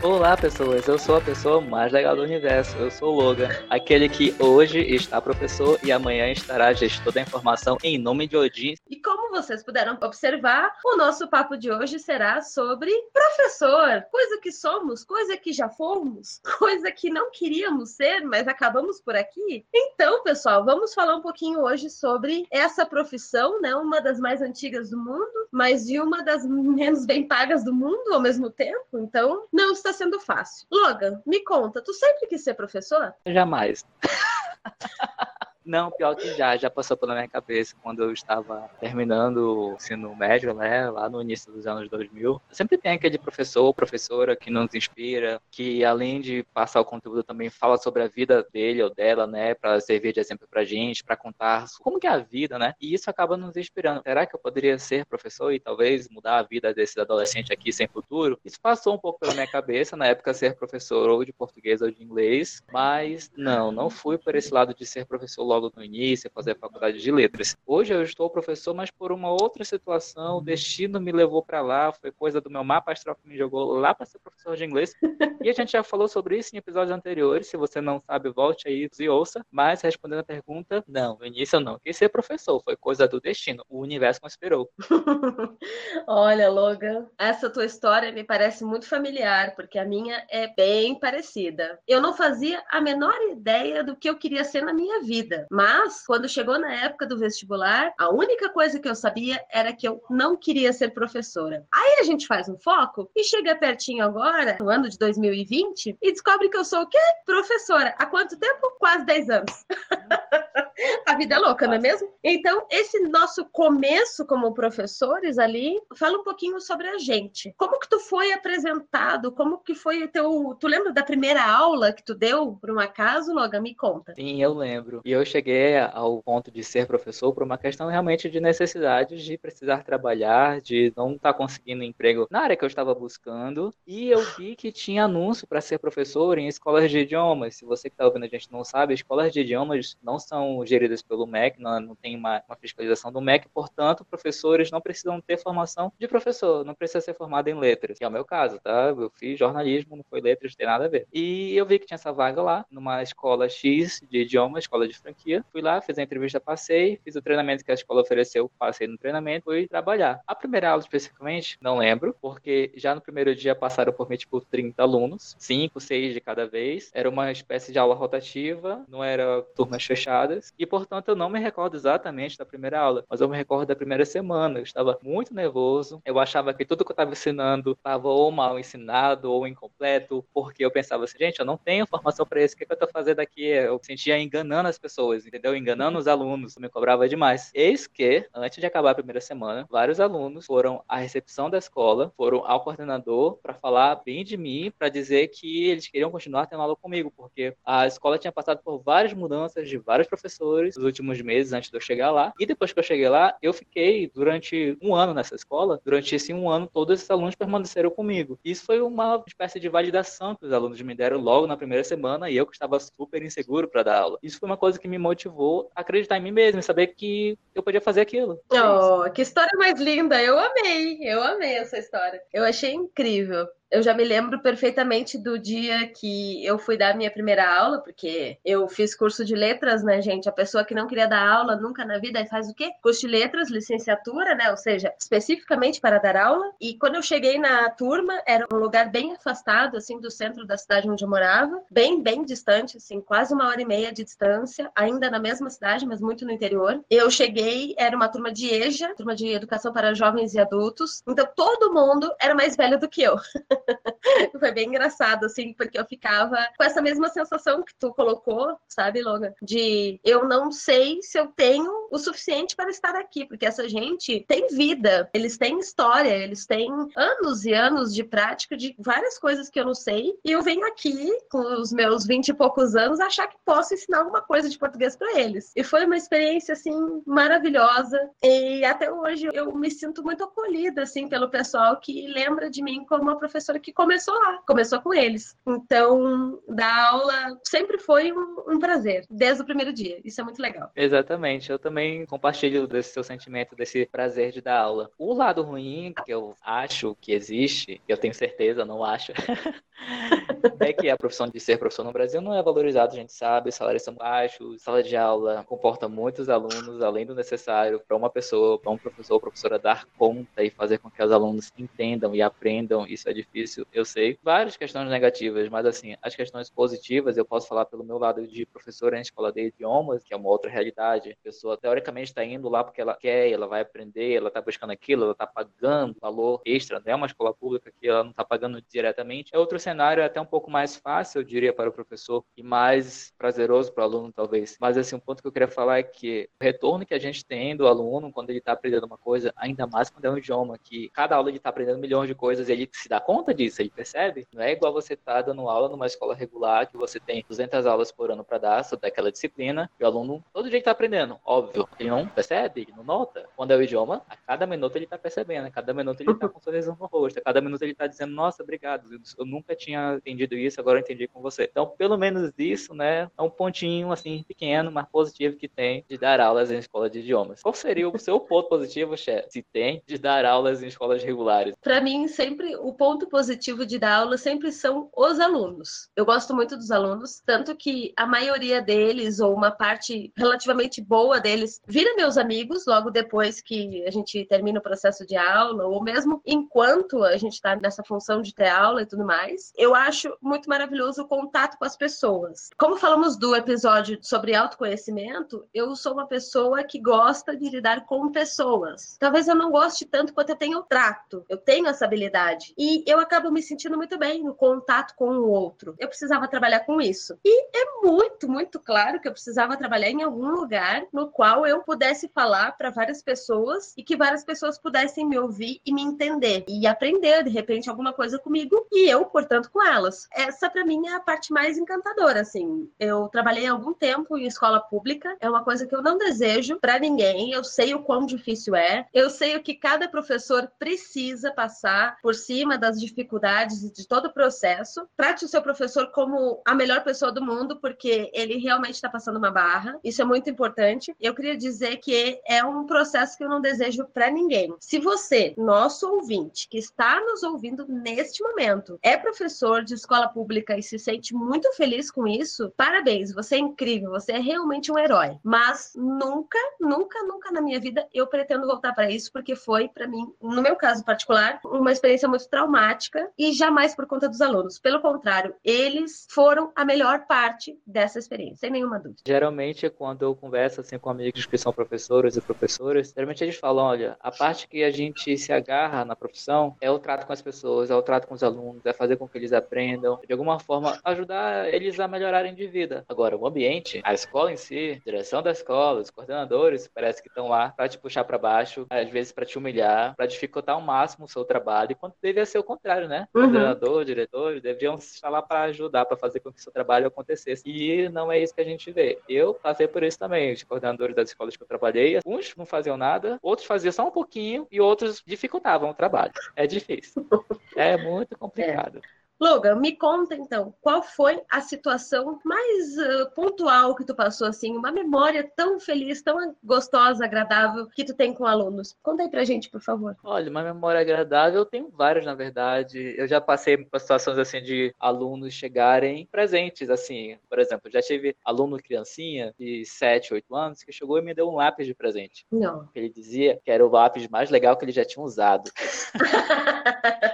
Olá, 0.01 0.37
pessoas. 0.37 0.87
Eu 0.87 0.97
sou 0.97 1.17
a 1.17 1.21
pessoa 1.21 1.61
mais 1.61 1.93
legal 1.93 2.15
do 2.15 2.23
universo. 2.23 2.77
Eu 2.77 2.89
sou 2.89 3.13
o 3.13 3.21
Logan, 3.21 3.49
aquele 3.69 4.09
que 4.09 4.33
hoje 4.39 4.79
está 4.79 5.21
professor 5.21 5.77
e 5.83 5.91
amanhã 5.91 6.31
estará 6.31 6.73
gestor 6.73 7.13
da 7.13 7.21
informação 7.21 7.77
em 7.83 7.99
nome 7.99 8.29
de 8.29 8.37
Odin. 8.37 8.77
E 8.89 8.97
como 9.03 9.29
vocês 9.31 9.63
puderam 9.65 9.99
observar, 10.01 10.73
o 10.85 10.97
nosso 10.97 11.27
papo 11.27 11.57
de 11.57 11.73
hoje 11.73 11.99
será 11.99 12.41
sobre 12.43 12.93
professor, 13.13 14.07
coisa 14.11 14.39
que 14.41 14.53
somos, 14.53 15.03
coisa 15.03 15.37
que 15.37 15.53
já 15.53 15.69
fomos, 15.69 16.41
coisa 16.59 16.93
que 16.93 17.11
não 17.11 17.31
queríamos 17.33 17.91
ser, 17.91 18.21
mas 18.21 18.47
acabamos 18.47 19.01
por 19.01 19.17
aqui. 19.17 19.67
Então, 19.75 20.23
pessoal, 20.23 20.65
vamos 20.65 20.95
falar 20.95 21.17
um 21.17 21.23
pouquinho 21.23 21.61
hoje 21.63 21.91
sobre 21.91 22.47
essa 22.53 22.87
profissão, 22.87 23.61
né? 23.61 23.75
Uma 23.75 24.01
das 24.01 24.21
mais 24.21 24.41
antigas 24.43 24.91
do 24.91 24.99
mundo, 24.99 25.49
mas 25.51 25.87
de 25.87 26.01
uma 26.01 26.23
das 26.23 26.47
menos 26.47 27.05
bem 27.05 27.27
pagas 27.27 27.65
do 27.65 27.75
mundo 27.75 28.13
ao 28.13 28.21
mesmo 28.21 28.49
tempo. 28.49 28.99
Então, 28.99 29.45
não 29.53 29.73
está 29.73 29.88
sendo 29.93 30.21
fácil. 30.21 30.67
Logan, 30.71 31.23
me 31.27 31.45
conta, 31.45 31.83
tu 31.83 31.93
sempre 31.93 32.27
quis 32.27 32.43
ser 32.43 32.55
professor? 32.55 33.15
Jamais. 33.27 33.85
Não, 35.69 35.91
pior 35.91 36.15
que 36.17 36.33
já, 36.33 36.57
já 36.57 36.71
passou 36.71 36.97
pela 36.97 37.15
minha 37.15 37.29
cabeça 37.29 37.77
quando 37.83 38.03
eu 38.03 38.11
estava 38.11 38.71
terminando 38.81 39.37
o 39.37 39.75
ensino 39.75 40.17
médio, 40.17 40.55
né, 40.55 40.89
lá 40.89 41.11
no 41.11 41.21
início 41.21 41.53
dos 41.53 41.67
anos 41.67 41.91
2000. 41.91 42.41
Sempre 42.51 42.79
tem 42.79 42.93
aquele 42.93 43.19
professor 43.19 43.65
ou 43.65 43.75
professora 43.75 44.35
que 44.35 44.51
nos 44.51 44.75
inspira, 44.75 45.39
que 45.51 45.85
além 45.85 46.23
de 46.23 46.43
passar 46.55 46.81
o 46.81 46.87
conteúdo 46.87 47.23
também 47.23 47.51
fala 47.51 47.77
sobre 47.77 48.03
a 48.03 48.09
vida 48.09 48.47
dele 48.51 48.83
ou 48.83 48.89
dela, 48.89 49.27
né, 49.27 49.55
para 49.55 49.79
servir 49.79 50.15
de 50.15 50.21
exemplo 50.21 50.49
pra 50.51 50.65
gente, 50.65 51.05
para 51.05 51.17
contar 51.17 51.67
como 51.81 52.01
que 52.01 52.07
é 52.07 52.11
a 52.11 52.17
vida, 52.17 52.59
né? 52.59 52.73
E 52.81 52.95
isso 52.95 53.11
acaba 53.11 53.37
nos 53.37 53.55
inspirando. 53.55 54.01
Será 54.03 54.25
que 54.25 54.35
eu 54.35 54.41
poderia 54.41 54.79
ser 54.79 55.05
professor 55.05 55.53
e 55.53 55.61
talvez 55.61 56.09
mudar 56.09 56.39
a 56.39 56.43
vida 56.43 56.73
desse 56.73 56.99
adolescente 56.99 57.53
aqui 57.53 57.71
sem 57.75 57.87
futuro? 57.87 58.41
Isso 58.43 58.59
passou 58.59 58.95
um 58.95 58.99
pouco 58.99 59.21
pela 59.21 59.35
minha 59.35 59.47
cabeça 59.47 59.99
na 59.99 60.07
época 60.07 60.33
ser 60.33 60.57
professor 60.57 61.11
ou 61.11 61.23
de 61.27 61.33
português 61.35 61.83
ou 61.83 61.91
de 61.91 62.03
inglês, 62.03 62.63
mas 62.73 63.31
não, 63.37 63.71
não 63.71 63.91
fui 63.91 64.17
por 64.17 64.35
esse 64.35 64.51
lado 64.55 64.75
de 64.75 64.87
ser 64.87 65.05
professor 65.05 65.43
logo 65.43 65.58
logo 65.59 65.73
no 65.77 65.85
início, 65.85 66.31
fazer 66.33 66.53
a 66.53 66.55
faculdade 66.55 66.99
de 66.99 67.11
letras. 67.11 67.57
Hoje 67.67 67.93
eu 67.93 68.03
estou 68.03 68.31
professor, 68.31 68.73
mas 68.75 68.91
por 68.91 69.11
uma 69.11 69.31
outra 69.31 69.65
situação, 69.65 70.39
o 70.39 70.41
destino 70.41 71.01
me 71.01 71.11
levou 71.11 71.43
para 71.43 71.61
lá, 71.61 71.93
foi 71.93 72.13
coisa 72.13 72.41
do 72.41 72.49
meu 72.49 72.63
mapa 72.63 72.93
astral 72.93 73.17
que 73.17 73.29
me 73.29 73.37
jogou 73.37 73.73
lá 73.73 73.95
para 73.95 74.07
ser 74.07 74.19
professor 74.21 74.57
de 74.57 74.65
inglês. 74.65 74.95
E 75.43 75.49
a 75.49 75.53
gente 75.53 75.73
já 75.73 75.83
falou 75.83 76.09
sobre 76.09 76.39
isso 76.39 76.55
em 76.55 76.59
episódios 76.59 76.97
anteriores. 76.97 77.49
Se 77.49 77.57
você 77.57 77.81
não 77.81 78.01
sabe, 78.01 78.31
volte 78.31 78.69
aí 78.69 78.89
e 78.99 79.09
ouça. 79.09 79.45
Mas 79.51 79.83
respondendo 79.83 80.21
a 80.21 80.25
pergunta, 80.25 80.85
não, 80.87 81.17
no 81.19 81.27
início 81.27 81.61
não 81.61 81.79
quis 81.79 81.97
ser 81.97 82.09
professor, 82.09 82.61
foi 82.63 82.77
coisa 82.77 83.07
do 83.09 83.21
destino. 83.21 83.65
O 83.69 83.81
universo 83.81 84.21
conspirou. 84.21 84.71
Olha, 86.07 86.51
Logan, 86.51 87.07
essa 87.19 87.51
tua 87.51 87.65
história 87.65 88.13
me 88.13 88.25
parece 88.25 88.65
muito 88.65 88.87
familiar, 88.89 89.55
porque 89.55 89.79
a 89.79 89.85
minha 89.85 90.25
é 90.29 90.49
bem 90.49 90.99
parecida. 90.99 91.79
Eu 91.87 92.01
não 92.01 92.15
fazia 92.15 92.63
a 92.71 92.81
menor 92.81 93.15
ideia 93.31 93.83
do 93.85 93.97
que 93.97 94.09
eu 94.09 94.17
queria 94.17 94.45
ser 94.45 94.63
na 94.63 94.73
minha 94.73 95.01
vida, 95.03 95.38
mas, 95.51 96.05
quando 96.07 96.29
chegou 96.29 96.59
na 96.59 96.73
época 96.73 97.07
do 97.07 97.19
vestibular, 97.19 97.93
a 97.99 98.11
única 98.11 98.49
coisa 98.51 98.79
que 98.79 98.89
eu 98.89 98.95
sabia 98.95 99.43
era 99.51 99.73
que 99.73 99.87
eu 99.87 100.03
não 100.11 100.37
queria 100.37 100.73
ser 100.73 100.91
professora. 100.91 101.67
Aí 101.73 101.99
a 102.01 102.05
gente 102.05 102.27
faz 102.27 102.49
um 102.49 102.59
foco 102.59 103.11
e 103.15 103.25
chega 103.25 103.57
pertinho 103.57 104.05
agora, 104.05 104.59
no 104.61 104.69
ano 104.69 104.89
de 104.89 104.99
2020, 104.99 105.99
e 106.01 106.13
descobre 106.13 106.49
que 106.49 106.57
eu 106.57 106.65
sou 106.65 106.83
o 106.83 106.89
quê? 106.89 106.99
Professora. 107.25 107.95
Há 107.99 108.07
quanto 108.07 108.39
tempo? 108.39 108.77
Quase 108.79 109.05
10 109.05 109.31
anos. 109.31 109.67
a 111.07 111.17
vida 111.17 111.35
é 111.35 111.39
louca, 111.39 111.67
não 111.67 111.75
é 111.75 111.79
mesmo? 111.79 112.09
Então, 112.23 112.67
esse 112.71 113.01
nosso 113.09 113.45
começo 113.47 114.27
como 114.27 114.55
professores 114.55 115.39
ali, 115.39 115.81
fala 115.97 116.19
um 116.19 116.25
pouquinho 116.25 116.61
sobre 116.61 116.89
a 116.89 116.99
gente. 116.99 117.55
Como 117.57 117.79
que 117.79 117.89
tu 117.89 117.99
foi 118.01 118.33
apresentado? 118.33 119.33
Como 119.33 119.59
que 119.59 119.75
foi 119.75 120.03
o 120.03 120.09
teu... 120.09 120.57
Tu 120.61 120.67
lembra 120.67 120.93
da 120.93 121.03
primeira 121.03 121.43
aula 121.43 121.93
que 121.93 122.05
tu 122.05 122.15
deu, 122.15 122.57
por 122.61 122.71
um 122.71 122.79
acaso, 122.79 123.33
Logan? 123.33 123.61
Me 123.61 123.75
conta. 123.75 124.15
Sim, 124.15 124.43
eu 124.43 124.55
lembro. 124.55 125.01
E 125.05 125.11
eu 125.11 125.25
cheguei 125.25 125.49
cheguei 125.49 125.79
ao 125.79 126.23
ponto 126.23 126.51
de 126.51 126.63
ser 126.63 126.87
professor 126.87 127.33
por 127.33 127.43
uma 127.43 127.57
questão 127.57 127.89
realmente 127.89 128.29
de 128.29 128.41
necessidade 128.41 129.25
de 129.25 129.39
precisar 129.39 129.83
trabalhar, 129.83 130.61
de 130.61 130.93
não 130.97 131.13
estar 131.13 131.33
tá 131.33 131.39
conseguindo 131.39 131.83
emprego 131.83 132.27
na 132.31 132.41
área 132.41 132.57
que 132.57 132.65
eu 132.65 132.69
estava 132.69 132.95
buscando. 132.95 133.73
E 133.87 134.09
eu 134.09 134.23
vi 134.37 134.55
que 134.55 134.71
tinha 134.71 135.05
anúncio 135.05 135.47
para 135.47 135.61
ser 135.61 135.79
professor 135.79 136.39
em 136.39 136.49
escolas 136.49 136.91
de 136.91 136.99
idiomas. 136.99 137.57
Se 137.57 137.65
você 137.65 137.89
que 137.89 137.95
está 137.95 138.05
ouvindo 138.05 138.25
a 138.25 138.29
gente 138.29 138.51
não 138.53 138.63
sabe, 138.63 138.95
escolas 138.95 139.33
de 139.33 139.41
idiomas 139.41 139.97
não 140.03 140.19
são 140.19 140.65
geridas 140.69 141.03
pelo 141.03 141.27
MEC, 141.27 141.61
não, 141.61 141.81
não 141.81 141.95
tem 141.95 142.17
uma, 142.17 142.43
uma 142.49 142.57
fiscalização 142.57 143.13
do 143.13 143.21
MEC, 143.21 143.49
portanto, 143.49 144.05
professores 144.05 144.71
não 144.71 144.81
precisam 144.81 145.21
ter 145.21 145.39
formação 145.39 145.93
de 145.99 146.07
professor, 146.07 146.65
não 146.65 146.75
precisa 146.75 147.01
ser 147.01 147.15
formado 147.15 147.49
em 147.49 147.59
letras, 147.59 147.99
que 147.99 148.05
é 148.05 148.09
o 148.09 148.11
meu 148.11 148.25
caso, 148.25 148.59
tá? 148.61 148.95
Eu 148.97 149.11
fiz 149.17 149.39
jornalismo, 149.39 149.97
não 149.97 150.05
foi 150.09 150.21
letras, 150.21 150.53
não 150.53 150.57
tem 150.57 150.67
nada 150.67 150.85
a 150.85 150.89
ver. 150.89 151.07
E 151.13 151.57
eu 151.57 151.67
vi 151.67 151.79
que 151.79 151.87
tinha 151.87 151.97
essa 151.97 152.13
vaga 152.13 152.43
lá, 152.43 152.65
numa 152.71 153.03
escola 153.03 153.49
X 153.49 154.01
de 154.09 154.21
idiomas, 154.21 154.65
escola 154.65 154.87
de 154.87 154.97
franquia 154.97 155.45
Fui 155.51 155.61
lá, 155.61 155.81
fiz 155.81 155.99
a 155.99 156.03
entrevista, 156.03 156.41
passei, 156.41 157.01
fiz 157.05 157.17
o 157.17 157.23
treinamento 157.23 157.65
que 157.65 157.71
a 157.71 157.75
escola 157.75 158.03
ofereceu, 158.03 158.51
passei 158.59 158.87
no 158.87 158.99
treinamento, 158.99 159.45
fui 159.45 159.67
trabalhar. 159.67 160.21
A 160.27 160.35
primeira 160.35 160.71
aula 160.71 160.83
especificamente, 160.83 161.59
não 161.61 161.79
lembro, 161.79 162.15
porque 162.21 162.73
já 162.77 162.95
no 162.95 163.01
primeiro 163.01 163.35
dia 163.35 163.55
passaram 163.55 163.93
por 163.93 164.09
mim, 164.09 164.17
tipo, 164.17 164.41
30 164.41 164.83
alunos, 164.83 165.37
5, 165.39 165.81
6 165.81 166.15
de 166.15 166.21
cada 166.21 166.47
vez. 166.47 166.91
Era 166.95 167.09
uma 167.09 167.31
espécie 167.31 167.73
de 167.73 167.79
aula 167.79 167.95
rotativa, 167.95 168.85
não 168.89 169.03
era 169.03 169.43
turmas 169.55 169.85
fechadas, 169.85 170.53
e 170.59 170.67
portanto 170.67 171.09
eu 171.09 171.17
não 171.17 171.31
me 171.31 171.39
recordo 171.39 171.77
exatamente 171.77 172.37
da 172.37 172.45
primeira 172.45 172.81
aula, 172.81 173.05
mas 173.09 173.21
eu 173.21 173.29
me 173.29 173.37
recordo 173.37 173.69
da 173.69 173.77
primeira 173.77 174.05
semana. 174.05 174.59
Eu 174.59 174.63
estava 174.65 174.99
muito 175.03 175.35
nervoso, 175.35 176.01
eu 176.05 176.19
achava 176.19 176.53
que 176.53 176.65
tudo 176.65 176.85
que 176.85 176.91
eu 176.91 176.95
estava 176.95 177.13
ensinando 177.13 177.73
estava 177.73 178.09
ou 178.09 178.31
mal 178.31 178.59
ensinado 178.59 179.31
ou 179.31 179.47
incompleto, 179.47 180.25
porque 180.33 180.65
eu 180.65 180.71
pensava 180.71 181.05
assim, 181.05 181.19
gente, 181.19 181.39
eu 181.39 181.47
não 181.47 181.57
tenho 181.57 181.87
formação 181.87 182.27
para 182.27 182.43
isso, 182.43 182.55
o 182.55 182.59
que, 182.59 182.67
que 182.67 182.73
eu 182.73 182.75
estou 182.75 182.89
fazendo 182.93 183.21
aqui? 183.21 183.45
Eu 183.45 183.79
sentia 183.83 184.19
enganando 184.19 184.69
as 184.69 184.79
pessoas 184.79 185.27
entendeu? 185.27 185.57
Enganando 185.57 185.99
os 185.99 186.09
alunos, 186.09 186.57
me 186.57 186.69
cobrava 186.69 187.09
demais. 187.09 187.51
Eis 187.55 187.87
que, 187.87 188.29
antes 188.35 188.59
de 188.59 188.67
acabar 188.67 188.91
a 188.91 188.95
primeira 188.95 189.21
semana, 189.21 189.67
vários 189.71 190.01
alunos 190.01 190.47
foram 190.47 190.83
à 190.89 190.97
recepção 190.97 191.49
da 191.51 191.59
escola, 191.59 192.13
foram 192.17 192.45
ao 192.47 192.63
coordenador 192.63 193.39
para 193.43 193.55
falar 193.55 193.97
bem 194.05 194.25
de 194.25 194.37
mim, 194.37 194.73
para 194.77 194.89
dizer 194.89 195.29
que 195.29 195.69
eles 195.69 195.89
queriam 195.89 196.11
continuar 196.11 196.47
tendo 196.47 196.63
aula 196.63 196.77
comigo, 196.77 197.13
porque 197.17 197.55
a 197.65 197.87
escola 197.87 198.19
tinha 198.19 198.33
passado 198.33 198.61
por 198.63 198.79
várias 198.79 199.13
mudanças 199.13 199.69
de 199.69 199.79
vários 199.79 200.09
professores 200.09 200.48
nos 200.77 200.85
últimos 200.85 201.21
meses 201.21 201.53
antes 201.53 201.71
de 201.71 201.77
eu 201.77 201.81
chegar 201.81 202.11
lá. 202.11 202.33
E 202.39 202.47
depois 202.47 202.73
que 202.73 202.79
eu 202.79 202.83
cheguei 202.83 203.09
lá, 203.09 203.37
eu 203.43 203.53
fiquei 203.53 204.11
durante 204.15 204.77
um 204.83 204.95
ano 204.95 205.15
nessa 205.15 205.35
escola. 205.35 205.81
Durante 205.85 206.15
esse 206.15 206.33
um 206.33 206.51
ano, 206.51 206.69
todos 206.73 206.99
esses 206.99 207.11
alunos 207.11 207.35
permaneceram 207.35 207.91
comigo. 207.91 208.39
Isso 208.45 208.65
foi 208.65 208.81
uma 208.81 209.23
espécie 209.27 209.61
de 209.61 209.69
validação 209.69 210.35
que 210.35 210.47
os 210.47 210.53
alunos 210.53 210.81
me 210.81 210.95
deram 210.95 211.19
logo 211.19 211.47
na 211.47 211.57
primeira 211.57 211.85
semana 211.85 212.31
e 212.31 212.37
eu 212.37 212.47
que 212.47 212.53
estava 212.53 212.79
super 212.81 213.23
inseguro 213.23 213.69
para 213.69 213.83
dar 213.83 214.01
aula. 214.01 214.19
Isso 214.23 214.39
foi 214.39 214.49
uma 214.49 214.57
coisa 214.57 214.79
que 214.79 214.89
me 214.89 214.99
motivou 214.99 215.71
a 215.75 215.81
acreditar 215.81 216.19
em 216.19 216.23
mim 216.23 216.33
mesmo, 216.33 216.63
saber 216.63 216.89
que 216.89 217.39
eu 217.55 217.63
podia 217.63 217.81
fazer 217.81 218.01
aquilo. 218.01 218.41
Oh, 218.51 219.11
que 219.11 219.23
história 219.23 219.57
mais 219.57 219.81
linda! 219.81 220.23
Eu 220.23 220.39
amei, 220.39 220.99
eu 221.03 221.23
amei 221.23 221.55
essa 221.55 221.79
história. 221.79 222.21
Eu 222.33 222.45
achei 222.45 222.73
incrível 222.73 223.47
eu 223.71 223.83
já 223.83 223.93
me 223.93 224.05
lembro 224.05 224.41
perfeitamente 224.41 225.19
do 225.19 225.39
dia 225.39 225.89
que 225.89 226.45
eu 226.45 226.59
fui 226.59 226.77
dar 226.77 226.97
minha 226.97 227.11
primeira 227.11 227.49
aula, 227.49 227.79
porque 227.79 228.39
eu 228.45 228.67
fiz 228.69 228.95
curso 228.95 229.25
de 229.25 229.35
letras, 229.35 229.83
né, 229.83 230.01
gente? 230.01 230.29
A 230.29 230.33
pessoa 230.33 230.65
que 230.65 230.75
não 230.75 230.87
queria 230.87 231.07
dar 231.07 231.29
aula 231.29 231.57
nunca 231.57 231.85
na 231.85 231.99
vida 231.99 232.25
faz 232.27 232.49
o 232.49 232.55
quê? 232.55 232.71
Curso 232.83 233.01
de 233.03 233.09
letras, 233.09 233.51
licenciatura, 233.51 234.35
né? 234.35 234.51
Ou 234.51 234.57
seja, 234.57 234.93
especificamente 234.99 235.81
para 235.81 235.99
dar 235.99 236.17
aula. 236.17 236.51
E 236.61 236.75
quando 236.75 236.97
eu 236.97 237.03
cheguei 237.03 237.39
na 237.39 237.69
turma, 237.71 238.21
era 238.27 238.47
um 238.53 238.57
lugar 238.57 238.91
bem 238.91 239.13
afastado, 239.13 239.77
assim, 239.77 240.01
do 240.01 240.11
centro 240.11 240.47
da 240.47 240.57
cidade 240.57 240.89
onde 240.89 241.05
eu 241.05 241.09
morava, 241.09 241.63
bem, 241.71 242.03
bem 242.03 242.25
distante, 242.25 242.79
assim, 242.79 243.01
quase 243.01 243.35
uma 243.35 243.49
hora 243.49 243.61
e 243.61 243.67
meia 243.67 243.93
de 243.93 244.03
distância, 244.03 244.71
ainda 244.75 245.11
na 245.11 245.19
mesma 245.19 245.51
cidade, 245.51 245.87
mas 245.87 246.01
muito 246.01 246.25
no 246.25 246.33
interior. 246.33 246.83
Eu 246.91 247.11
cheguei, 247.11 247.75
era 247.77 247.95
uma 247.95 248.09
turma 248.09 248.33
de 248.33 248.49
EJA, 248.49 248.95
turma 248.95 249.15
de 249.15 249.29
educação 249.29 249.73
para 249.73 249.95
jovens 249.95 250.35
e 250.35 250.39
adultos. 250.39 251.03
Então 251.07 251.29
todo 251.37 251.73
mundo 251.73 252.11
era 252.21 252.35
mais 252.35 252.57
velho 252.57 252.79
do 252.79 252.89
que 252.89 253.03
eu. 253.03 253.17
Foi 254.39 254.53
bem 254.53 254.69
engraçado, 254.69 255.25
assim, 255.25 255.53
porque 255.55 255.79
eu 255.79 255.85
ficava 255.87 256.37
com 256.57 256.65
essa 256.65 256.83
mesma 256.83 257.09
sensação 257.09 257.63
que 257.63 257.75
tu 257.79 257.93
colocou, 257.95 258.59
sabe, 258.69 259.03
Logan? 259.03 259.33
De 259.43 260.01
eu 260.05 260.27
não 260.27 260.51
sei 260.51 261.01
se 261.03 261.19
eu 261.19 261.27
tenho 261.29 261.71
o 261.91 261.99
suficiente 261.99 262.57
para 262.57 262.71
estar 262.71 262.95
aqui, 262.95 263.27
porque 263.27 263.47
essa 263.47 263.69
gente 263.69 264.25
tem 264.29 264.49
vida, 264.49 265.09
eles 265.13 265.37
têm 265.37 265.59
história, 265.59 266.11
eles 266.11 266.47
têm 266.47 266.71
anos 266.97 267.45
e 267.45 267.53
anos 267.53 267.95
de 267.95 268.05
prática 268.05 268.57
de 268.57 268.75
várias 268.79 269.19
coisas 269.19 269.49
que 269.49 269.59
eu 269.59 269.65
não 269.65 269.75
sei, 269.75 270.15
e 270.25 270.33
eu 270.33 270.43
venho 270.43 270.67
aqui 270.67 271.11
com 271.31 271.39
os 271.61 271.73
meus 271.73 272.07
vinte 272.07 272.29
e 272.29 272.35
poucos 272.35 272.75
anos 272.75 273.01
achar 273.01 273.27
que 273.27 273.37
posso 273.45 273.75
ensinar 273.75 273.99
alguma 273.99 274.23
coisa 274.23 274.49
de 274.49 274.59
português 274.59 274.97
para 274.97 275.19
eles. 275.19 275.53
E 275.57 275.63
foi 275.63 275.85
uma 275.87 275.97
experiência 275.97 276.53
assim 276.53 277.03
maravilhosa 277.07 277.99
e 278.23 278.65
até 278.65 278.91
hoje 278.93 279.29
eu 279.33 279.55
me 279.55 279.71
sinto 279.71 280.03
muito 280.03 280.25
acolhida 280.25 280.83
assim 280.83 281.09
pelo 281.09 281.29
pessoal 281.29 281.79
que 281.81 282.07
lembra 282.09 282.51
de 282.51 282.63
mim 282.63 282.85
como 282.85 283.03
uma 283.03 283.19
professora 283.19 283.59
que 283.59 283.73
começou 283.73 284.15
lá, 284.15 284.41
começou 284.47 284.81
com 284.81 284.93
eles. 284.93 285.37
Então, 285.47 286.41
dar 286.49 286.91
aula 286.91 287.39
sempre 287.45 287.79
foi 287.79 288.13
um, 288.13 288.45
um 288.49 288.59
prazer, 288.59 289.05
desde 289.11 289.43
o 289.43 289.47
primeiro 289.47 289.73
dia. 289.73 290.01
Isso 290.05 290.21
é 290.21 290.25
muito 290.25 290.41
legal. 290.41 290.71
Exatamente. 290.75 291.51
Eu 291.51 291.59
também 291.59 291.78
compartilho 292.07 292.67
desse 292.67 292.93
seu 292.93 293.03
sentimento, 293.03 293.57
desse 293.57 293.87
prazer 293.87 294.33
de 294.33 294.41
dar 294.41 294.61
aula. 294.61 294.91
O 294.99 295.13
lado 295.13 295.43
ruim 295.43 295.95
que 296.05 296.13
eu 296.13 296.35
acho 296.43 296.97
que 297.01 297.13
existe, 297.13 297.81
eu 297.89 297.97
tenho 297.97 298.15
certeza, 298.15 298.65
não 298.65 298.85
acho, 298.85 299.13
é 300.61 300.73
que 300.73 300.91
a 300.91 300.97
profissão 300.97 301.29
de 301.29 301.41
ser 301.41 301.59
professor 301.59 301.85
no 301.85 301.93
Brasil 301.93 302.21
não 302.21 302.35
é 302.35 302.43
valorizada, 302.43 302.93
a 302.93 302.97
gente 302.97 303.13
sabe, 303.13 303.53
salários 303.53 303.83
são 303.83 303.95
baixos, 303.95 304.63
sala 304.63 304.83
de 304.83 304.97
aula 304.97 305.45
comporta 305.45 305.89
muitos 305.89 306.29
alunos, 306.29 306.83
além 306.83 307.07
do 307.07 307.15
necessário 307.15 307.81
para 307.87 307.97
uma 307.97 308.11
pessoa, 308.11 308.59
para 308.59 308.71
um 308.71 308.79
professor 308.79 309.15
ou 309.15 309.21
professora 309.21 309.59
dar 309.59 309.87
conta 309.97 310.43
e 310.43 310.51
fazer 310.51 310.79
com 310.79 310.91
que 310.91 311.03
os 311.03 311.13
alunos 311.13 311.53
entendam 311.59 312.15
e 312.15 312.23
aprendam, 312.23 312.87
isso 312.87 313.09
é 313.09 313.13
difícil, 313.13 313.67
eu 313.73 313.85
sei. 313.85 314.19
Várias 314.23 314.57
questões 314.57 314.89
negativas, 314.89 315.49
mas 315.49 315.67
assim, 315.67 315.97
as 316.03 316.15
questões 316.15 316.51
positivas, 316.51 317.17
eu 317.17 317.25
posso 317.25 317.49
falar 317.49 317.65
pelo 317.65 317.85
meu 317.85 317.99
lado 317.99 318.27
de 318.27 318.45
professor 318.47 318.95
em 318.95 319.01
escola 319.01 319.33
de 319.33 319.47
idiomas, 319.47 320.03
que 320.03 320.13
é 320.13 320.17
uma 320.17 320.29
outra 320.29 320.51
realidade. 320.51 321.11
A 321.11 321.25
pessoa 321.25 321.57
teoricamente 321.69 322.11
está 322.11 322.25
indo 322.25 322.49
lá 322.49 322.65
porque 322.65 322.81
ela 322.81 322.97
quer, 322.97 323.31
ela 323.31 323.47
vai 323.47 323.61
aprender, 323.61 324.15
ela 324.15 324.29
está 324.29 324.41
buscando 324.41 324.71
aquilo, 324.71 325.03
ela 325.05 325.13
está 325.13 325.27
pagando 325.27 325.97
valor 326.01 326.41
extra, 326.45 326.81
não 326.85 326.93
é 326.93 326.97
uma 326.97 327.07
escola 327.07 327.35
pública 327.35 327.71
que 327.79 327.87
ela 327.87 328.03
não 328.03 328.11
está 328.11 328.25
pagando 328.25 328.63
diretamente. 328.63 329.31
É 329.35 329.39
outro 329.39 329.59
cenário, 329.59 330.03
é 330.03 330.07
até 330.07 330.21
um 330.21 330.27
pouco 330.27 330.51
mais 330.51 330.77
fácil, 330.77 331.21
eu 331.21 331.25
diria, 331.25 331.53
para 331.53 331.69
o 331.69 331.73
professor 331.73 332.25
e 332.37 332.43
mais 332.43 333.13
prazeroso 333.19 333.73
para 333.73 333.83
o 333.83 333.85
aluno, 333.85 334.13
talvez. 334.13 334.57
Mas 334.61 334.79
assim, 334.79 334.97
um 334.97 335.01
ponto 335.01 335.21
que 335.21 335.29
eu 335.29 335.33
queria 335.33 335.49
falar 335.49 335.79
é 335.79 335.83
que 335.83 336.29
o 336.41 336.45
retorno 336.45 336.87
que 336.87 336.95
a 336.95 336.99
gente 336.99 337.25
tem 337.25 337.55
do 337.57 337.67
aluno 337.67 338.11
quando 338.11 338.31
ele 338.31 338.39
está 338.39 338.53
aprendendo 338.53 338.87
uma 338.87 338.99
coisa, 338.99 339.33
ainda 339.37 339.67
mais 339.67 339.91
quando 339.91 340.07
é 340.07 340.11
um 340.11 340.19
idioma, 340.19 340.57
que 340.59 340.89
cada 340.91 341.17
aula 341.17 341.29
ele 341.29 341.37
está 341.37 341.51
aprendendo 341.51 341.79
milhões 341.79 342.09
de 342.09 342.15
coisas 342.15 342.49
e 342.49 342.53
ele 342.53 342.69
se 342.73 342.89
dá 342.89 343.01
conta 343.01 343.35
disso, 343.35 343.61
ele 343.61 343.71
percebe. 343.71 344.27
Não 344.33 344.43
é 344.43 344.53
igual 344.53 344.73
você 344.73 344.95
estar 344.95 345.15
tá 345.15 345.23
dando 345.23 345.49
aula 345.49 345.69
numa 345.69 345.87
escola 345.87 346.15
regular 346.15 346.67
que 346.67 346.77
você 346.77 346.99
tem 346.99 347.25
200 347.29 347.67
aulas 347.67 347.93
por 347.93 348.11
ano 348.11 348.25
para 348.25 348.39
dar 348.39 348.65
sobre 348.65 348.89
aquela 348.89 349.13
disciplina 349.13 349.71
e 349.79 349.85
o 349.85 349.87
aluno 349.87 350.25
todo 350.33 350.49
dia 350.49 350.59
está 350.59 350.71
aprendendo. 350.71 351.19
Óbvio, 351.25 351.58
ele 351.79 351.91
não 351.91 352.07
percebe, 352.07 352.63
ele 352.63 352.73
não 352.77 352.85
nota. 352.85 353.27
Quando 353.37 353.53
é 353.53 353.57
o 353.57 353.63
idioma, 353.63 354.03
a 354.09 354.17
cada 354.17 354.47
minuto 354.47 354.77
ele 354.77 354.85
está 354.85 354.99
percebendo, 354.99 355.47
a 355.47 355.51
cada 355.51 355.73
minuto 355.73 356.01
ele 356.01 356.13
está 356.13 356.29
com 356.29 356.39
um 356.39 356.77
no 356.79 356.87
rosto, 356.87 357.19
a 357.19 357.23
cada 357.23 357.41
minuto 357.41 357.63
ele 357.63 357.73
está 357.73 357.87
dizendo, 357.87 358.13
nossa, 358.13 358.43
obrigado, 358.43 358.89
eu 359.19 359.25
nunca 359.25 359.55
tinha 359.55 359.97
entendido 359.97 360.35
isso, 360.35 360.61
agora 360.61 360.79
eu 360.79 360.83
entendi 360.83 361.07
com 361.09 361.21
você. 361.21 361.45
Então, 361.51 361.67
pelo 361.77 361.97
menos 361.97 362.33
isso, 362.39 362.75
né, 362.75 363.11
é 363.17 363.23
um 363.23 363.31
pontinho, 363.31 363.93
assim, 363.93 364.25
pequeno, 364.27 364.71
mas 364.71 364.87
positivo 364.89 365.37
que 365.37 365.49
tem 365.49 365.85
de 365.89 365.99
dar 365.99 366.21
aulas 366.21 366.51
em 366.51 366.59
escola 366.59 366.89
de 366.91 367.01
idiomas. 367.01 367.43
Qual 367.43 367.55
seria 367.55 367.89
o 367.89 367.99
seu 367.99 368.21
ponto 368.21 368.49
positivo, 368.49 368.97
chefe, 368.97 369.31
se 369.31 369.43
tem, 369.43 369.83
de 369.87 369.99
dar 369.99 370.25
aulas 370.25 370.63
em 370.63 370.67
escolas 370.67 371.03
regulares? 371.03 371.55
Para 371.61 371.81
mim, 371.81 372.09
sempre, 372.09 372.57
o 372.57 372.73
ponto 372.73 373.09
positivo 373.09 373.65
de 373.65 373.79
dar 373.79 374.01
aula 374.01 374.17
sempre 374.17 374.53
são 374.53 374.91
os 374.97 375.21
alunos. 375.21 375.89
Eu 375.97 376.05
gosto 376.05 376.35
muito 376.35 376.57
dos 376.57 376.71
alunos, 376.71 377.21
tanto 377.25 377.57
que 377.57 377.93
a 377.97 378.07
maioria 378.07 378.61
deles, 378.61 379.21
ou 379.21 379.35
uma 379.35 379.51
parte 379.51 380.13
relativamente 380.17 380.81
boa 380.81 381.21
deles, 381.21 381.48
vira 381.67 381.95
meus 381.97 382.17
amigos 382.17 382.67
logo 382.67 382.91
depois 382.91 383.41
que 383.41 383.85
a 383.87 383.91
gente 383.91 384.25
termina 384.27 384.59
o 384.59 384.63
processo 384.63 385.07
de 385.07 385.17
aula, 385.17 385.67
ou 385.67 385.83
mesmo 385.83 386.21
enquanto 386.27 387.03
a 387.03 387.17
gente 387.17 387.35
está 387.35 387.57
nessa 387.57 387.83
função 387.83 388.21
de 388.23 388.35
ter 388.35 388.49
aula 388.49 388.83
e 388.83 388.87
tudo 388.87 389.05
mais. 389.05 389.53
Eu 389.57 389.75
acho 389.75 390.17
muito 390.21 390.49
maravilhoso 390.49 391.03
o 391.03 391.09
contato 391.09 391.59
com 391.59 391.65
as 391.65 391.77
pessoas. 391.77 392.51
Como 392.57 392.77
falamos 392.77 393.17
do 393.17 393.35
episódio 393.35 393.99
sobre 394.03 394.35
autoconhecimento, 394.35 395.47
eu 395.55 395.75
sou 395.75 395.93
uma 395.93 396.07
pessoa 396.07 396.63
que 396.65 396.81
gosta 396.81 397.37
de 397.37 397.49
lidar 397.49 397.87
com 397.87 398.11
pessoas. 398.11 398.97
Talvez 398.99 399.29
eu 399.29 399.35
não 399.35 399.51
goste 399.51 399.85
tanto 399.85 400.13
quanto 400.13 400.31
eu 400.31 400.37
tenho 400.37 400.59
o 400.59 400.63
trato. 400.63 401.25
Eu 401.29 401.37
tenho 401.37 401.67
essa 401.67 401.85
habilidade. 401.85 402.55
E 402.57 402.85
eu 402.87 402.99
acabo 402.99 403.31
me 403.31 403.43
sentindo 403.43 403.77
muito 403.77 403.99
bem 403.99 404.23
no 404.23 404.35
contato 404.35 404.95
com 404.97 405.11
o 405.11 405.29
outro. 405.29 405.75
Eu 405.79 405.89
precisava 405.89 406.29
trabalhar 406.29 406.61
com 406.61 406.81
isso. 406.81 407.19
E 407.25 407.57
é 407.57 407.81
muito, 407.83 408.29
muito 408.29 408.61
claro 408.61 409.01
que 409.01 409.09
eu 409.09 409.13
precisava 409.13 409.57
trabalhar 409.57 409.91
em 409.91 410.03
algum 410.03 410.31
lugar 410.31 410.87
no 410.93 411.09
qual 411.09 411.38
eu 411.47 411.63
pudesse 411.63 412.09
falar 412.09 412.53
para 412.53 412.71
várias 412.71 413.03
pessoas 413.03 413.75
e 413.77 413.83
que 413.83 413.97
várias 413.97 414.25
pessoas 414.25 414.59
pudessem 414.59 415.07
me 415.07 415.19
ouvir 415.19 415.61
e 415.65 415.73
me 415.73 415.83
entender 415.83 416.45
e 416.49 416.67
aprender 416.67 417.25
de 417.25 417.31
repente 417.31 417.69
alguma 417.69 417.93
coisa 417.93 418.19
comigo 418.19 418.67
e 418.73 418.89
eu, 418.89 419.05
portanto, 419.07 419.51
com 419.51 419.65
elas. 419.65 420.09
Essa 420.13 420.49
para 420.51 420.65
mim 420.65 420.87
é 420.87 420.95
a 420.95 421.01
parte 421.01 421.33
mais 421.33 421.59
encantadora, 421.59 422.21
assim. 422.21 422.71
Eu 422.79 423.09
trabalhei 423.09 423.47
algum 423.47 423.73
tempo 423.73 424.17
em 424.17 424.27
escola 424.27 424.61
pública, 424.61 425.17
é 425.21 425.29
uma 425.29 425.45
coisa 425.45 425.67
que 425.67 425.75
eu 425.75 425.83
não 425.83 425.99
desejo 425.99 426.59
para 426.61 426.79
ninguém. 426.79 427.33
Eu 427.33 427.45
sei 427.45 427.75
o 427.75 427.83
quão 427.83 428.07
difícil 428.07 428.55
é. 428.55 428.87
Eu 428.93 429.11
sei 429.11 429.37
o 429.37 429.43
que 429.43 429.55
cada 429.55 429.89
professor 429.89 430.51
precisa 430.59 431.33
passar 431.33 431.99
por 432.03 432.15
cima 432.15 432.59
das 432.59 432.81
dificuldades 432.81 433.71
de 433.73 433.87
todo 433.87 434.07
o 434.07 434.13
processo. 434.13 434.87
Trate 434.97 435.25
o 435.25 435.29
seu 435.29 435.43
professor 435.43 435.91
como 435.93 436.43
a 436.45 436.55
melhor 436.55 436.83
pessoa 436.85 437.13
do 437.13 437.25
mundo, 437.25 437.61
porque 437.61 438.11
ele 438.13 438.39
realmente 438.39 438.75
está 438.75 438.89
passando 438.89 439.17
uma 439.17 439.31
barra. 439.31 439.79
Isso 439.83 440.03
é 440.03 440.05
muito 440.05 440.29
importante. 440.31 440.95
Eu 441.01 441.15
queria 441.15 441.28
dizer 441.37 441.77
que 441.79 442.21
é 442.27 442.45
um 442.45 442.67
processo 442.67 443.17
que 443.17 443.25
eu 443.25 443.29
não 443.29 443.41
desejo 443.41 443.85
para 443.93 444.11
ninguém. 444.11 444.55
Se 444.61 444.79
você, 444.79 445.35
nosso 445.37 445.89
ouvinte, 445.89 446.49
que 446.49 446.59
está 446.59 447.01
nos 447.01 447.23
ouvindo 447.23 447.67
neste 447.69 448.23
momento, 448.23 448.79
é 448.83 448.97
professor 448.97 449.63
de 449.63 449.75
escola 449.75 450.09
pública 450.09 450.57
e 450.57 450.63
se 450.63 450.79
sente 450.79 451.15
muito 451.15 451.53
feliz 451.53 451.91
com 451.91 452.07
isso, 452.07 452.53
parabéns, 452.57 453.13
você 453.13 453.37
é 453.37 453.39
incrível, 453.39 453.91
você 453.91 454.13
é 454.13 454.19
realmente 454.19 454.71
um 454.71 454.79
herói. 454.79 455.19
Mas 455.23 455.73
nunca, 455.77 456.39
nunca, 456.61 457.03
nunca 457.05 457.31
na 457.31 457.41
minha 457.41 457.61
vida 457.61 457.87
eu 457.93 458.07
pretendo 458.07 458.47
voltar 458.47 458.73
para 458.75 458.91
isso, 458.91 459.13
porque 459.13 459.35
foi, 459.35 459.69
para 459.69 459.87
mim, 459.87 460.13
no 460.21 460.43
meu 460.43 460.57
caso 460.57 460.85
particular, 460.85 461.41
uma 461.45 461.73
experiência 461.73 462.09
muito 462.09 462.29
traumática 462.29 463.11
e 463.19 463.33
jamais 463.33 463.75
por 463.75 463.87
conta 463.87 464.09
dos 464.09 464.21
alunos. 464.21 464.59
Pelo 464.59 464.81
contrário, 464.81 465.35
eles 465.45 466.07
foram 466.11 466.53
a 466.55 466.65
melhor 466.65 467.07
parte 467.07 467.59
dessa 467.67 467.99
experiência, 467.99 468.37
sem 468.37 468.51
nenhuma 468.51 468.79
dúvida. 468.79 469.03
Geralmente, 469.07 469.69
quando 469.71 470.03
eu 470.03 470.15
converso 470.15 470.61
assim, 470.61 470.79
com 470.79 470.91
amigos 470.91 471.18
que 471.27 471.39
são 471.39 471.53
professores 471.53 472.17
e 472.17 472.21
professoras, 472.21 472.93
geralmente 472.95 473.25
eles 473.25 473.37
falam: 473.37 473.65
olha, 473.65 473.97
a 474.01 474.11
parte 474.11 474.49
que 474.49 474.63
a 474.63 474.71
gente 474.71 475.17
se 475.17 475.33
agarra 475.33 475.85
na 475.85 475.97
profissão 475.97 476.57
é 476.61 476.71
o 476.71 476.79
trato 476.79 477.07
com 477.07 477.13
as 477.13 477.23
pessoas, 477.23 477.71
é 477.71 477.75
o 477.75 477.83
trato 477.83 478.07
com 478.07 478.15
os 478.15 478.23
alunos, 478.23 478.65
é 478.65 478.73
fazer 478.73 478.97
com 478.97 479.09
que 479.09 479.19
eles 479.19 479.33
aprendam, 479.33 480.01
de 480.07 480.13
alguma 480.13 480.39
forma 480.39 480.79
ajudar 480.85 481.53
eles 481.53 481.79
a 481.81 481.89
melhorarem 481.89 482.35
de 482.35 482.47
vida. 482.47 482.85
Agora, 482.89 483.17
o 483.17 483.27
ambiente, 483.27 483.81
a 483.85 483.93
escola 483.93 484.33
em 484.33 484.37
si, 484.37 484.81
a 484.81 484.85
direção 484.85 485.23
da 485.23 485.31
escola, 485.31 485.81
os 485.81 485.91
coordenadores, 485.91 486.69
parece 486.69 487.03
que 487.03 487.09
estão 487.09 487.29
lá 487.29 487.51
para 487.51 487.69
te 487.69 487.79
puxar 487.79 488.05
para 488.05 488.19
baixo, 488.19 488.67
às 488.71 488.89
vezes 488.91 489.13
para 489.13 489.25
te 489.25 489.39
humilhar, 489.39 489.95
para 489.97 490.07
dificultar 490.07 490.55
ao 490.55 490.61
máximo 490.61 491.05
o 491.05 491.09
seu 491.09 491.25
trabalho, 491.25 491.77
quando 491.77 491.95
deveria 492.01 492.27
ser 492.27 492.39
o 492.39 492.45
contrário, 492.45 492.89
né? 492.89 493.09
Uhum. 493.15 493.23
Coordenador, 493.23 493.85
diretor, 493.85 494.41
deveriam 494.41 494.75
estar 494.77 495.09
lá 495.09 495.23
para 495.23 495.43
ajudar, 495.45 495.85
para 495.85 495.97
fazer 495.97 496.21
com 496.21 496.33
que 496.33 496.39
o 496.39 496.43
seu 496.43 496.53
trabalho 496.53 496.87
acontecesse. 496.87 497.43
E 497.47 497.89
não 497.89 498.11
é 498.11 498.19
isso 498.19 498.35
que 498.35 498.41
a 498.41 498.45
gente 498.45 498.71
vê. 498.71 498.99
Eu 499.09 499.35
passei 499.35 499.67
por 499.67 499.83
isso 499.83 499.99
também, 499.99 500.33
os 500.33 500.43
coordenadores 500.43 500.98
das 500.99 501.11
escolas 501.11 501.37
que 501.37 501.43
eu 501.43 501.47
trabalhei, 501.47 501.99
uns 502.05 502.35
não 502.37 502.45
faziam 502.45 502.77
nada, 502.77 503.19
outros 503.23 503.47
faziam 503.47 503.73
só 503.73 503.87
um 503.87 503.91
pouquinho 503.91 504.47
e 504.51 504.61
outros 504.61 505.03
dificultavam 505.07 505.71
o 505.71 505.75
trabalho. 505.75 506.13
É 506.37 506.47
difícil. 506.47 507.07
É 507.57 507.77
muito 507.77 508.17
complicado. 508.17 508.79
É. 508.79 508.98
Logan, 509.21 509.57
me 509.57 509.77
conta 509.77 510.15
então, 510.15 510.55
qual 510.61 510.83
foi 510.83 511.21
a 511.29 511.41
situação 511.41 512.21
mais 512.25 512.79
uh, 512.79 513.11
pontual 513.15 513.75
que 513.75 513.85
tu 513.85 513.95
passou, 513.95 514.29
assim, 514.29 514.57
uma 514.57 514.71
memória 514.71 515.29
tão 515.37 515.59
feliz, 515.59 516.01
tão 516.03 516.37
gostosa, 516.43 517.05
agradável 517.05 517.67
que 517.69 517.85
tu 517.85 517.95
tem 517.95 518.15
com 518.15 518.25
alunos? 518.25 518.77
Conta 518.83 519.03
aí 519.03 519.11
pra 519.11 519.25
gente, 519.25 519.51
por 519.51 519.61
favor. 519.61 519.97
Olha, 520.05 520.31
uma 520.31 520.43
memória 520.43 520.81
agradável, 520.81 521.41
eu 521.41 521.45
tenho 521.45 521.69
várias, 521.71 522.05
na 522.05 522.15
verdade. 522.15 522.95
Eu 522.97 523.09
já 523.09 523.21
passei 523.21 523.57
por 523.57 523.81
situações, 523.81 524.19
assim, 524.19 524.41
de 524.41 524.73
alunos 524.79 525.35
chegarem 525.35 526.07
presentes, 526.11 526.71
assim. 526.71 527.19
Por 527.29 527.41
exemplo, 527.41 527.71
já 527.71 527.83
tive 527.83 528.15
aluno 528.25 528.57
criancinha 528.59 529.35
de 529.39 529.65
7, 529.65 530.15
8 530.15 530.35
anos 530.35 530.63
que 530.63 530.73
chegou 530.73 530.99
e 530.99 531.03
me 531.03 531.15
deu 531.15 531.29
um 531.29 531.37
lápis 531.37 531.67
de 531.67 531.75
presente. 531.75 532.25
Não. 532.31 532.69
Ele 532.75 532.89
dizia 532.89 533.41
que 533.45 533.51
era 533.51 533.67
o 533.67 533.71
lápis 533.71 534.09
mais 534.09 534.31
legal 534.31 534.57
que 534.57 534.65
ele 534.65 534.73
já 534.73 534.85
tinha 534.85 535.05
usado. 535.05 535.51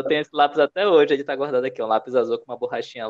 eu 0.00 0.04
tenho 0.04 0.20
esse 0.20 0.30
lápis 0.32 0.58
até 0.58 0.86
hoje, 0.86 1.14
ele 1.14 1.24
tá 1.24 1.34
guardado 1.36 1.64
aqui, 1.64 1.82
um 1.82 1.86
lápis 1.86 2.14
azul 2.14 2.38
com 2.38 2.50
uma 2.50 2.58
borrachinha 2.58 3.06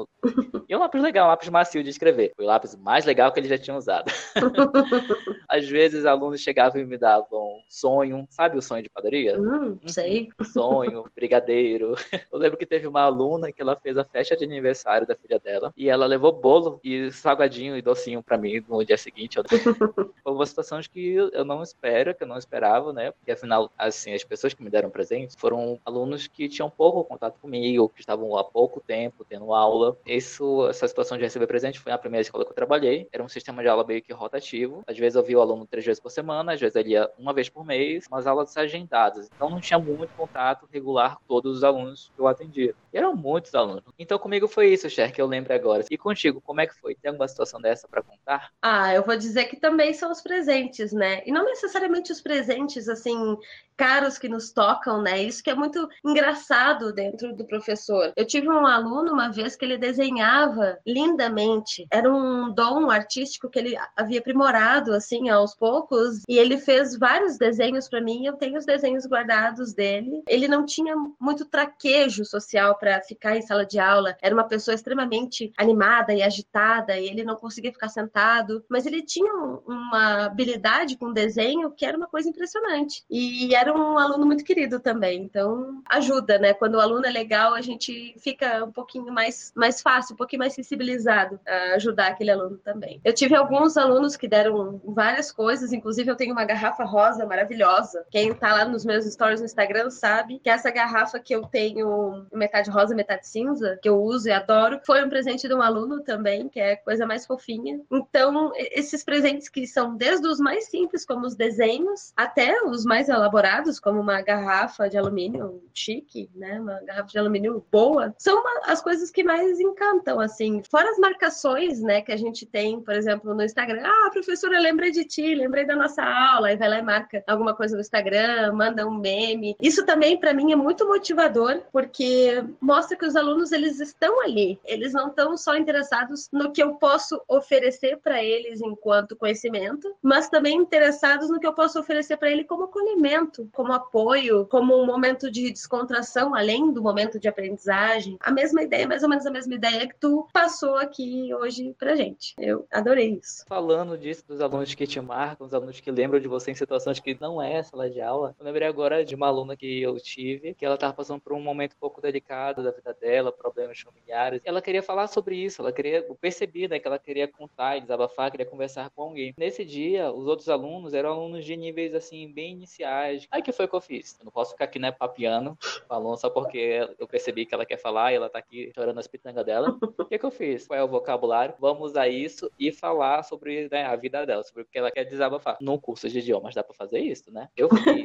E 0.71 0.77
um 0.77 0.79
lápis 0.79 1.03
legal, 1.03 1.27
um 1.27 1.31
lápis 1.31 1.49
macio 1.49 1.83
de 1.83 1.91
escrever. 1.91 2.33
Foi 2.37 2.45
o 2.45 2.49
lápis 2.49 2.77
mais 2.77 3.05
legal 3.05 3.33
que 3.33 3.41
ele 3.41 3.49
já 3.49 3.59
tinha 3.59 3.77
usado. 3.77 4.09
Às 5.49 5.69
vezes, 5.69 6.07
alunos 6.07 6.41
chegavam 6.41 6.81
e 6.81 6.85
me 6.85 6.97
davam 6.97 7.61
sonho, 7.69 8.25
sabe 8.31 8.57
o 8.57 8.63
sonho 8.63 8.81
de 8.81 8.89
padaria? 8.89 9.37
Hum, 9.37 9.81
sei. 9.87 10.29
Sonho, 10.45 11.07
brigadeiro. 11.13 11.97
Eu 12.33 12.39
lembro 12.39 12.57
que 12.57 12.65
teve 12.65 12.87
uma 12.87 13.01
aluna 13.01 13.51
que 13.51 13.61
ela 13.61 13.75
fez 13.75 13.99
a 13.99 14.05
festa 14.05 14.37
de 14.37 14.45
aniversário 14.45 15.09
da 15.09 15.17
filha 15.17 15.41
dela 15.41 15.73
e 15.77 15.89
ela 15.89 16.07
levou 16.07 16.31
bolo 16.31 16.79
e 16.85 17.11
salgadinho 17.11 17.77
e 17.77 17.83
docinho 17.83 18.23
para 18.23 18.39
mim 18.39 18.65
no 18.69 18.85
dia 18.85 18.97
seguinte. 18.97 19.41
Foi 20.23 20.33
uma 20.33 20.47
situação 20.47 20.79
de 20.79 20.89
que 20.89 21.15
eu 21.15 21.45
não 21.45 21.65
espero, 21.65 22.15
que 22.15 22.23
eu 22.23 22.29
não 22.29 22.39
esperava, 22.39 22.93
né? 22.93 23.11
Porque 23.11 23.33
afinal, 23.33 23.73
assim, 23.77 24.15
as 24.15 24.23
pessoas 24.23 24.55
que 24.55 24.63
me 24.63 24.71
deram 24.71 24.89
presente 24.89 25.35
foram 25.37 25.81
alunos 25.85 26.29
que 26.29 26.49
tinham 26.49 26.71
pouco 26.71 27.03
contato 27.03 27.41
comigo, 27.41 27.89
que 27.89 28.01
estavam 28.01 28.37
há 28.37 28.45
pouco 28.45 28.81
tempo 28.81 29.25
tendo 29.29 29.53
aula. 29.53 29.97
Isso, 30.07 30.60
essa 30.69 30.87
situação 30.89 31.17
de 31.17 31.25
receber 31.25 31.47
presente 31.47 31.79
foi 31.79 31.93
a 31.93 31.99
primeira 31.99 32.23
escola 32.23 32.45
que 32.45 32.51
eu 32.51 32.55
trabalhei. 32.55 33.09
Era 33.13 33.23
um 33.23 33.29
sistema 33.29 33.63
de 33.63 33.69
aula 33.69 33.85
meio 33.87 34.03
que 34.03 34.13
rotativo. 34.13 34.83
Às 34.87 34.99
vezes 34.99 35.17
eu 35.17 35.23
via 35.23 35.39
o 35.39 35.41
aluno 35.41 35.67
três 35.67 35.85
vezes 35.85 36.01
por 36.01 36.11
semana, 36.11 36.53
às 36.53 36.61
vezes 36.61 36.77
ele 36.77 36.91
ia 36.91 37.09
uma 37.19 37.33
vez 37.33 37.49
por 37.49 37.65
mês, 37.65 38.07
umas 38.11 38.27
aulas 38.27 38.57
agendadas. 38.57 39.31
Então 39.35 39.51
não 39.51 39.61
tinha 39.61 39.79
muito 39.79 40.13
contato 40.15 40.67
regular 40.71 41.17
com 41.17 41.23
todos 41.27 41.59
os 41.59 41.65
alunos 41.65 42.11
que 42.15 42.21
eu 42.21 42.27
atendia. 42.29 42.75
E 42.93 42.99
eram 42.99 43.15
muitos 43.15 43.55
alunos. 43.55 43.85
Então 43.99 44.19
comigo 44.19 44.49
foi 44.49 44.73
isso, 44.73 44.91
Cher, 44.91 45.13
que 45.13 45.21
eu 45.21 45.27
lembro 45.27 45.55
agora. 45.55 45.85
E 45.91 45.97
contigo, 45.99 46.41
como 46.41 46.61
é 46.61 46.67
que 46.67 46.75
foi? 46.75 46.95
Tem 46.97 47.11
alguma 47.11 47.29
situação 47.29 47.61
dessa 47.61 47.89
para 47.89 48.03
contar? 48.03 48.51
Ah, 48.63 48.95
eu 48.95 49.05
vou 49.05 49.17
dizer 49.17 49.47
que 49.47 49.57
também 49.57 49.95
são 49.95 50.11
os 50.11 50.21
presentes, 50.21 50.93
né? 50.93 51.23
E 51.27 51.33
não 51.33 51.45
necessariamente 51.45 52.13
os 52.13 52.21
presentes, 52.21 52.89
assim, 52.89 53.37
caros 53.81 54.19
que 54.19 54.29
nos 54.29 54.53
tocam, 54.53 55.01
né? 55.01 55.23
Isso 55.23 55.43
que 55.43 55.49
é 55.49 55.55
muito 55.55 55.89
engraçado 56.05 56.93
dentro 56.93 57.35
do 57.35 57.47
professor. 57.47 58.13
Eu 58.15 58.27
tive 58.27 58.47
um 58.47 58.67
aluno 58.67 59.11
uma 59.11 59.31
vez 59.31 59.57
que 59.57 59.65
ele 59.65 59.79
desenhava 59.79 60.79
lindamente. 60.87 61.87
Era 61.91 62.13
um 62.13 62.53
dom 62.53 62.91
artístico 62.91 63.49
que 63.49 63.59
ele 63.59 63.75
havia 63.97 64.19
aprimorado, 64.19 64.93
assim, 64.93 65.31
aos 65.31 65.55
poucos. 65.55 66.21
E 66.29 66.37
ele 66.37 66.59
fez 66.59 66.95
vários 66.99 67.39
desenhos 67.39 67.89
para 67.89 68.03
mim. 68.03 68.27
Eu 68.27 68.35
tenho 68.35 68.59
os 68.59 68.67
desenhos 68.67 69.07
guardados 69.07 69.73
dele. 69.73 70.23
Ele 70.29 70.47
não 70.47 70.67
tinha 70.67 70.95
muito 71.19 71.47
traquejo 71.47 72.23
social 72.27 72.77
para 72.77 73.01
ficar 73.01 73.39
em 73.39 73.43
sala 73.43 73.65
de 73.65 73.79
aula. 73.79 74.15
Era 74.21 74.35
uma 74.35 74.45
pessoa 74.45 74.75
extremamente 74.75 75.55
animada 75.57 76.13
e 76.13 76.23
agitada, 76.23 76.99
e 76.99 77.09
ele 77.09 77.25
não 77.25 77.37
conseguia 77.37 77.73
ficar 77.73 77.89
sentado, 77.89 78.63
mas 78.69 78.85
ele 78.85 79.01
tinha 79.01 79.33
uma 79.33 80.27
habilidade 80.27 80.99
com 80.99 81.15
desenho 81.15 81.71
que 81.71 81.87
era 81.87 81.97
uma 81.97 82.07
coisa 82.07 82.29
impressionante. 82.29 83.05
E 83.09 83.55
era 83.55 83.70
um 83.73 83.99
aluno 83.99 84.27
muito 84.27 84.45
querido 84.45 84.81
também, 84.81 85.23
então 85.23 85.83
ajuda, 85.89 86.39
né? 86.39 86.55
Quando 86.55 86.75
o 86.75 86.81
aluno 86.81 87.07
é 87.07 87.11
legal, 87.11 87.55
a 87.55 87.61
gente 87.61 88.15
fica 88.19 88.65
um 88.65 88.73
pouquinho 88.73 89.13
mais, 89.13 89.53
mais 89.55 89.81
fácil, 89.81 90.15
um 90.15 90.17
pouquinho 90.17 90.41
mais 90.41 90.55
sensibilizado 90.55 91.39
a 91.47 91.75
ajudar 91.75 92.09
aquele 92.09 92.31
aluno 92.31 92.59
também. 92.59 93.01
Eu 93.05 93.13
tive 93.13 93.35
alguns 93.35 93.77
alunos 93.77 94.17
que 94.17 94.29
deram 94.29 94.81
várias 94.85 95.33
coisas, 95.33 95.73
inclusive 95.73 96.11
eu 96.11 96.17
tenho 96.17 96.33
uma 96.33 96.45
garrafa 96.45 96.85
rosa 96.85 97.27
maravilhosa. 97.27 98.05
Quem 98.11 98.33
tá 98.35 98.55
lá 98.55 98.65
nos 98.65 98.85
meus 98.85 99.05
stories 99.05 99.41
no 99.41 99.47
Instagram 99.47 99.91
sabe 99.91 100.39
que 100.39 100.51
essa 100.51 100.71
garrafa 100.71 101.19
que 101.19 101.35
eu 101.35 101.43
tenho 101.43 102.27
metade 102.33 102.71
rosa, 102.71 102.95
metade 102.95 103.27
cinza, 103.27 103.79
que 103.83 103.89
eu 103.89 104.01
uso 104.01 104.29
e 104.29 104.33
adoro, 104.33 104.81
foi 104.87 105.05
um 105.05 105.09
presente 105.09 105.47
de 105.47 105.55
um 105.55 105.63
aluno 105.63 106.03
também, 106.03 106.49
que 106.49 106.61
é 106.61 106.77
coisa 106.77 107.07
mais 107.07 107.27
fofinha. 107.27 107.81
Então, 107.91 108.53
esses 108.57 109.05
presentes 109.05 109.49
que 109.49 109.67
são 109.67 109.97
desde 109.97 110.27
os 110.27 110.39
mais 110.39 110.69
simples, 110.69 111.05
como 111.05 111.27
os 111.27 111.35
desenhos, 111.35 112.13
até 112.17 112.63
os 112.63 112.85
mais 112.85 113.09
elaborados, 113.09 113.60
como 113.81 114.01
uma 114.01 114.23
garrafa 114.23 114.89
de 114.89 114.97
alumínio 114.97 115.63
chique, 115.75 116.31
né? 116.35 116.61
Uma 116.61 116.81
garrafa 116.81 117.09
de 117.09 117.19
alumínio 117.19 117.65
boa, 117.71 118.15
são 118.19 118.41
uma, 118.41 118.61
as 118.65 118.81
coisas 118.81 119.11
que 119.11 119.23
mais 119.25 119.59
encantam, 119.61 120.21
assim. 120.21 120.63
Fora 120.71 120.91
as 120.91 120.99
marcações, 120.99 121.81
né, 121.81 122.01
que 122.01 122.13
a 122.13 122.17
gente 122.17 122.47
tem, 122.47 122.81
por 122.81 122.95
exemplo, 122.95 123.35
no 123.35 123.43
Instagram. 123.43 123.83
Ah, 123.85 124.11
professora, 124.11 124.59
lembrei 124.59 124.91
de 124.91 125.05
ti, 125.05 125.35
lembrei 125.35 125.65
da 125.65 125.77
nossa 125.77 126.03
aula, 126.03 126.49
aí 126.49 126.57
vai 126.57 126.69
lá 126.69 126.79
e 126.79 126.83
marca 126.83 127.23
alguma 127.27 127.55
coisa 127.55 127.75
no 127.75 127.81
Instagram, 127.81 128.53
manda 128.53 128.87
um 128.87 128.99
meme. 128.99 129.57
Isso 129.61 129.85
também, 129.85 130.19
para 130.19 130.33
mim, 130.33 130.53
é 130.53 130.57
muito 130.57 130.87
motivador, 130.87 131.63
porque 131.73 132.43
mostra 132.61 132.97
que 132.97 133.07
os 133.07 133.17
alunos 133.17 133.53
eles 133.53 133.81
estão 133.81 134.23
ali, 134.23 134.59
eles 134.65 134.93
não 134.93 135.09
estão 135.09 135.37
só 135.37 135.57
interessados 135.57 136.29
no 136.33 136.53
que 136.53 136.63
eu 136.63 136.75
posso 136.75 137.21
oferecer 137.29 137.99
para 137.99 138.23
eles 138.23 138.61
enquanto 138.61 139.17
conhecimento, 139.17 139.95
mas 140.03 140.29
também 140.29 140.57
interessados 140.57 141.29
no 141.29 141.41
que 141.41 141.47
eu 141.47 141.53
posso 141.53 141.79
oferecer 141.79 142.17
para 142.17 142.31
ele 142.31 142.45
como 142.45 142.65
acolhimento, 142.65 143.49
como 143.53 143.73
apoio, 143.73 144.47
como 144.47 144.81
um 144.81 144.87
momento 144.87 145.31
de 145.31 145.51
descontração 145.51 146.35
além 146.35 146.73
do 146.73 146.83
momento 146.83 147.19
de 147.19 147.29
aprendizagem. 147.29 148.17
A 148.21 148.31
mesma 148.31 148.63
ideia, 148.63 148.87
mais 148.87 149.03
ou 149.03 149.09
menos 149.09 149.27
a 149.27 149.31
mesma 149.31 149.55
ideia 149.55 149.89
que 149.89 149.97
tu 149.99 150.27
passou 150.33 150.77
aqui 150.77 151.33
hoje 151.35 151.75
pra 151.79 151.95
gente. 151.95 152.35
Eu 152.39 152.67
adorei 152.71 153.19
isso. 153.23 153.45
Falando 153.47 153.97
disso 153.97 154.25
dos 154.27 154.41
alunos 154.41 154.75
que 154.75 154.87
te 154.87 155.01
marcam, 155.01 155.47
os 155.47 155.55
alunos 155.55 155.81
que 155.81 155.91
lembram 155.91 156.21
de 156.21 156.29
você 156.29 156.51
em 156.51 156.55
situações 156.55 157.01
que 157.01 157.17
não 157.21 157.41
é 157.41 157.63
sala 157.63 157.91
de 157.91 158.01
aula, 158.01 158.35
eu 158.39 158.45
lembrei 158.45 158.69
agora 158.69 159.05
de 159.05 159.15
uma 159.15 159.27
aluna 159.27 159.57
que 159.57 159.83
eu 159.83 159.97
tive, 159.97 160.55
que 160.55 160.65
ela 160.65 160.75
estava 160.75 160.93
passando 160.93 161.21
por 161.21 161.33
um 161.33 161.41
momento 161.41 161.75
um 161.75 161.81
pouco 161.81 162.01
delicado 162.01 162.63
da 162.63 162.71
vida 162.71 162.95
dela, 163.01 163.33
problemas 163.33 163.81
familiares. 163.81 164.41
Ela 164.45 164.63
queria 164.63 164.83
falar 164.83 165.07
sobre 165.07 165.37
isso, 165.37 165.61
ela 165.61 165.73
queria, 165.73 166.05
eu 166.07 166.15
percebi, 166.15 166.69
né, 166.69 166.79
que 166.79 166.87
ela 166.87 166.99
queria 166.99 167.29
contar 167.29 167.81
desabafar, 167.81 168.31
queria 168.31 168.47
conversar 168.47 168.91
com 168.91 169.03
alguém. 169.03 169.35
Nesse 169.37 169.65
dia, 169.65 170.13
os 170.13 170.27
outros 170.27 170.49
alunos 170.49 170.95
eram 170.95 171.11
alunos 171.11 171.45
de 171.45 171.57
níveis, 171.57 171.95
assim, 171.95 172.31
bem 172.33 172.53
iniciais. 172.53 173.27
Aí 173.31 173.43
que 173.43 173.53
foi 173.53 173.69
que 173.69 173.75
eu 173.75 173.81
fiz? 173.81 174.19
Eu 174.19 174.25
não 174.25 174.33
posso 174.33 174.53
ficar 174.53 174.65
aqui, 174.65 174.79
né, 174.79 174.91
papiando, 174.91 175.57
falando 175.89 176.19
só 176.19 176.29
porque 176.29 176.89
eu 176.99 177.07
percebi 177.07 177.47
que 177.47 177.55
ela 177.55 177.65
quer 177.65 177.77
falar 177.77 178.13
e 178.13 178.17
ela 178.17 178.29
tá 178.29 178.39
aqui 178.39 178.73
chorando 178.75 178.99
as 178.99 179.07
pitangas 179.07 179.45
dela. 179.45 179.79
O 179.99 180.05
que 180.05 180.19
que 180.19 180.27
eu 180.27 180.31
fiz? 180.31 180.67
Qual 180.67 180.79
é 180.79 180.83
o 180.83 180.89
vocabulário? 180.89 181.55
Vamos 181.59 181.91
usar 181.91 182.09
isso 182.09 182.51
e 182.59 182.73
falar 182.73 183.23
sobre 183.23 183.69
né, 183.71 183.85
a 183.85 183.95
vida 183.95 184.27
dela, 184.27 184.43
sobre 184.43 184.63
o 184.63 184.67
que 184.67 184.79
ela 184.79 184.91
quer 184.91 185.05
desabafar. 185.05 185.57
Num 185.61 185.79
curso 185.79 186.09
de 186.09 186.19
idiomas 186.19 186.55
dá 186.55 186.65
pra 186.65 186.75
fazer 186.75 186.99
isso, 186.99 187.33
né? 187.33 187.49
Eu 187.57 187.69
fiz. 187.69 188.03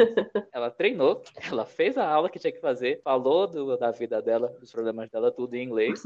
ela 0.54 0.70
treinou, 0.70 1.22
ela 1.52 1.66
fez 1.66 1.98
a 1.98 2.08
aula 2.08 2.30
que 2.30 2.40
tinha 2.40 2.52
que 2.52 2.62
fazer, 2.62 3.02
falou 3.04 3.48
do, 3.48 3.76
da 3.78 3.92
vida 3.92 4.22
dela, 4.22 4.36
dela, 4.36 4.54
dos 4.60 4.72
problemas 4.72 5.10
dela, 5.10 5.32
tudo 5.32 5.56
em 5.56 5.64
inglês. 5.64 6.04